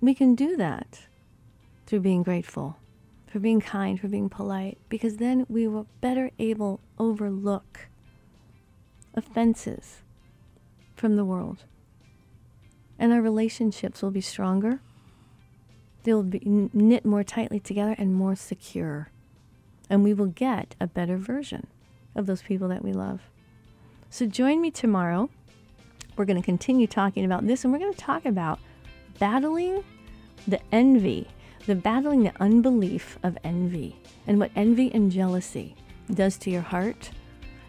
we 0.00 0.12
can 0.12 0.34
do 0.34 0.56
that 0.56 1.06
through 1.86 2.00
being 2.00 2.22
grateful, 2.22 2.78
for 3.26 3.38
being 3.38 3.60
kind, 3.60 3.98
for 3.98 4.08
being 4.08 4.28
polite, 4.28 4.78
because 4.88 5.18
then 5.18 5.46
we 5.48 5.68
will 5.68 5.86
better 6.00 6.30
able 6.38 6.80
overlook 6.98 7.86
offenses 9.14 10.03
from 11.04 11.16
the 11.16 11.24
world. 11.26 11.64
And 12.98 13.12
our 13.12 13.20
relationships 13.20 14.00
will 14.00 14.10
be 14.10 14.22
stronger. 14.22 14.80
They'll 16.02 16.22
be 16.22 16.40
knit 16.72 17.04
more 17.04 17.22
tightly 17.22 17.60
together 17.60 17.94
and 17.98 18.14
more 18.14 18.34
secure. 18.34 19.10
And 19.90 20.02
we 20.02 20.14
will 20.14 20.28
get 20.28 20.74
a 20.80 20.86
better 20.86 21.18
version 21.18 21.66
of 22.14 22.24
those 22.24 22.40
people 22.40 22.68
that 22.68 22.82
we 22.82 22.94
love. 22.94 23.20
So 24.08 24.24
join 24.24 24.62
me 24.62 24.70
tomorrow. 24.70 25.28
We're 26.16 26.24
going 26.24 26.40
to 26.40 26.46
continue 26.46 26.86
talking 26.86 27.26
about 27.26 27.46
this, 27.46 27.64
and 27.64 27.72
we're 27.74 27.80
going 27.80 27.92
to 27.92 28.00
talk 28.00 28.24
about 28.24 28.58
battling 29.18 29.84
the 30.48 30.60
envy, 30.72 31.28
the 31.66 31.74
battling 31.74 32.22
the 32.22 32.32
unbelief 32.40 33.18
of 33.22 33.36
envy, 33.44 33.94
and 34.26 34.40
what 34.40 34.52
envy 34.56 34.90
and 34.94 35.12
jealousy 35.12 35.76
does 36.10 36.38
to 36.38 36.50
your 36.50 36.62
heart 36.62 37.10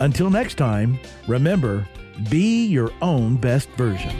Until 0.00 0.30
next 0.30 0.54
time, 0.54 0.98
remember, 1.28 1.86
be 2.30 2.66
your 2.66 2.90
own 3.02 3.36
best 3.36 3.68
version. 3.70 4.10